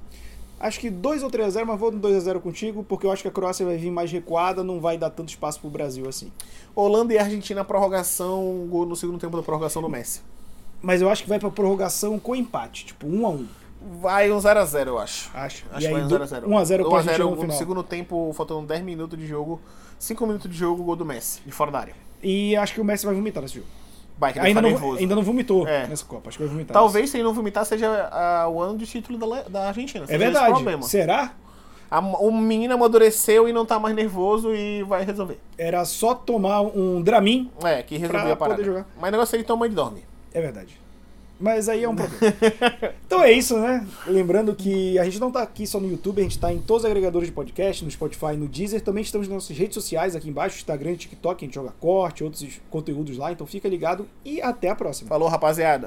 Acho 0.58 0.80
que 0.80 0.88
2 0.88 1.22
ou 1.22 1.30
3 1.30 1.48
a 1.48 1.50
0 1.50 1.66
mas 1.66 1.78
vou 1.78 1.92
no 1.92 1.98
2 1.98 2.16
a 2.16 2.20
0 2.20 2.40
contigo, 2.40 2.82
porque 2.82 3.06
eu 3.06 3.12
acho 3.12 3.20
que 3.22 3.28
a 3.28 3.30
Croácia 3.30 3.64
vai 3.66 3.76
vir 3.76 3.90
mais 3.90 4.10
recuada, 4.10 4.64
não 4.64 4.80
vai 4.80 4.96
dar 4.96 5.10
tanto 5.10 5.28
espaço 5.28 5.60
pro 5.60 5.68
Brasil 5.68 6.08
assim. 6.08 6.32
Holanda 6.74 7.12
e 7.12 7.18
Argentina 7.18 7.62
prorrogação, 7.64 8.66
gol 8.70 8.86
no 8.86 8.96
segundo 8.96 9.18
tempo 9.18 9.36
da 9.36 9.42
prorrogação 9.42 9.82
do 9.82 9.88
Messi. 9.88 10.22
Mas 10.80 11.02
eu 11.02 11.10
acho 11.10 11.22
que 11.22 11.28
vai 11.28 11.38
pra 11.38 11.50
prorrogação 11.50 12.18
com 12.18 12.34
empate, 12.34 12.86
tipo 12.86 13.06
1 13.06 13.26
a 13.26 13.30
1 13.30 13.46
Vai 14.00 14.32
um 14.32 14.38
0x0, 14.38 14.86
eu 14.88 14.98
acho. 14.98 15.30
Acho. 15.34 15.64
Acho 15.70 15.86
que 15.86 15.92
vai 15.92 16.02
um 16.02 16.08
do- 16.08 16.16
0x0. 16.18 16.46
1 16.46 16.58
a 16.58 16.64
0 16.64 16.84
pra 16.88 16.98
Argentina 16.98 17.24
no 17.24 17.30
no 17.46 17.52
segundo 17.52 17.82
tempo, 17.82 18.32
faltando 18.34 18.66
10 18.66 18.82
minutos 18.82 19.18
de 19.18 19.26
jogo. 19.26 19.60
5 19.98 20.26
minutos 20.26 20.50
de 20.50 20.56
jogo, 20.56 20.82
gol 20.82 20.96
do 20.96 21.04
Messi, 21.04 21.40
de 21.44 21.52
fora 21.52 21.70
da 21.70 21.78
área. 21.80 21.94
E 22.22 22.56
acho 22.56 22.72
que 22.74 22.80
o 22.80 22.84
Messi 22.84 23.04
vai 23.06 23.14
vomitar 23.14 23.42
nesse 23.42 23.56
jogo. 23.56 23.66
Ainda 24.20 24.62
tá 24.62 24.68
não, 24.68 24.92
ainda 24.94 25.14
não 25.14 25.22
vomitou 25.22 25.66
É. 25.68 25.86
nessa 25.86 26.04
Copa, 26.04 26.28
acho 26.28 26.38
que 26.38 26.44
vai 26.44 26.52
vomitar. 26.52 26.72
Talvez 26.72 27.10
se 27.10 27.16
ele 27.16 27.24
não 27.24 27.34
vomitar 27.34 27.64
seja 27.66 28.08
ah, 28.10 28.48
o 28.48 28.60
ano 28.60 28.78
de 28.78 28.86
título 28.86 29.18
da, 29.18 29.42
da 29.42 29.68
Argentina. 29.68 30.04
É 30.08 30.16
verdade. 30.16 30.86
Será? 30.86 31.32
A, 31.90 32.00
o 32.00 32.32
menino 32.32 32.74
amadureceu 32.74 33.48
e 33.48 33.52
não 33.52 33.64
tá 33.64 33.78
mais 33.78 33.94
nervoso 33.94 34.54
e 34.54 34.82
vai 34.82 35.04
resolver. 35.04 35.38
Era 35.56 35.84
só 35.84 36.14
tomar 36.14 36.62
um 36.62 37.00
Dramin. 37.02 37.50
É, 37.62 37.82
que 37.82 37.96
resolveu 37.96 38.32
a 38.32 38.36
parada. 38.36 38.86
Mas 38.98 39.08
o 39.08 39.12
negócio 39.12 39.34
é 39.34 39.38
ele 39.38 39.44
toma 39.44 39.66
e 39.66 39.70
dorme. 39.70 40.04
É 40.32 40.40
verdade. 40.40 40.85
Mas 41.38 41.68
aí 41.68 41.84
é 41.84 41.88
um 41.88 41.94
problema. 41.94 42.34
então 43.06 43.22
é 43.22 43.32
isso, 43.32 43.58
né? 43.58 43.86
Lembrando 44.06 44.54
que 44.54 44.98
a 44.98 45.04
gente 45.04 45.20
não 45.20 45.30
tá 45.30 45.42
aqui 45.42 45.66
só 45.66 45.78
no 45.78 45.88
YouTube, 45.88 46.20
a 46.20 46.22
gente 46.22 46.38
tá 46.38 46.52
em 46.52 46.58
todos 46.58 46.84
os 46.84 46.90
agregadores 46.90 47.28
de 47.28 47.34
podcast, 47.34 47.84
no 47.84 47.90
Spotify, 47.90 48.36
no 48.36 48.48
Deezer. 48.48 48.80
Também 48.80 49.02
estamos 49.02 49.28
nas 49.28 49.34
nossas 49.34 49.56
redes 49.56 49.74
sociais 49.74 50.16
aqui 50.16 50.28
embaixo, 50.28 50.56
Instagram 50.56 50.94
TikTok, 50.96 51.44
a 51.44 51.46
gente 51.46 51.54
joga 51.54 51.72
corte, 51.78 52.24
outros 52.24 52.60
conteúdos 52.70 53.18
lá. 53.18 53.32
Então 53.32 53.46
fica 53.46 53.68
ligado 53.68 54.08
e 54.24 54.40
até 54.40 54.70
a 54.70 54.74
próxima. 54.74 55.08
Falou, 55.08 55.28
rapaziada. 55.28 55.74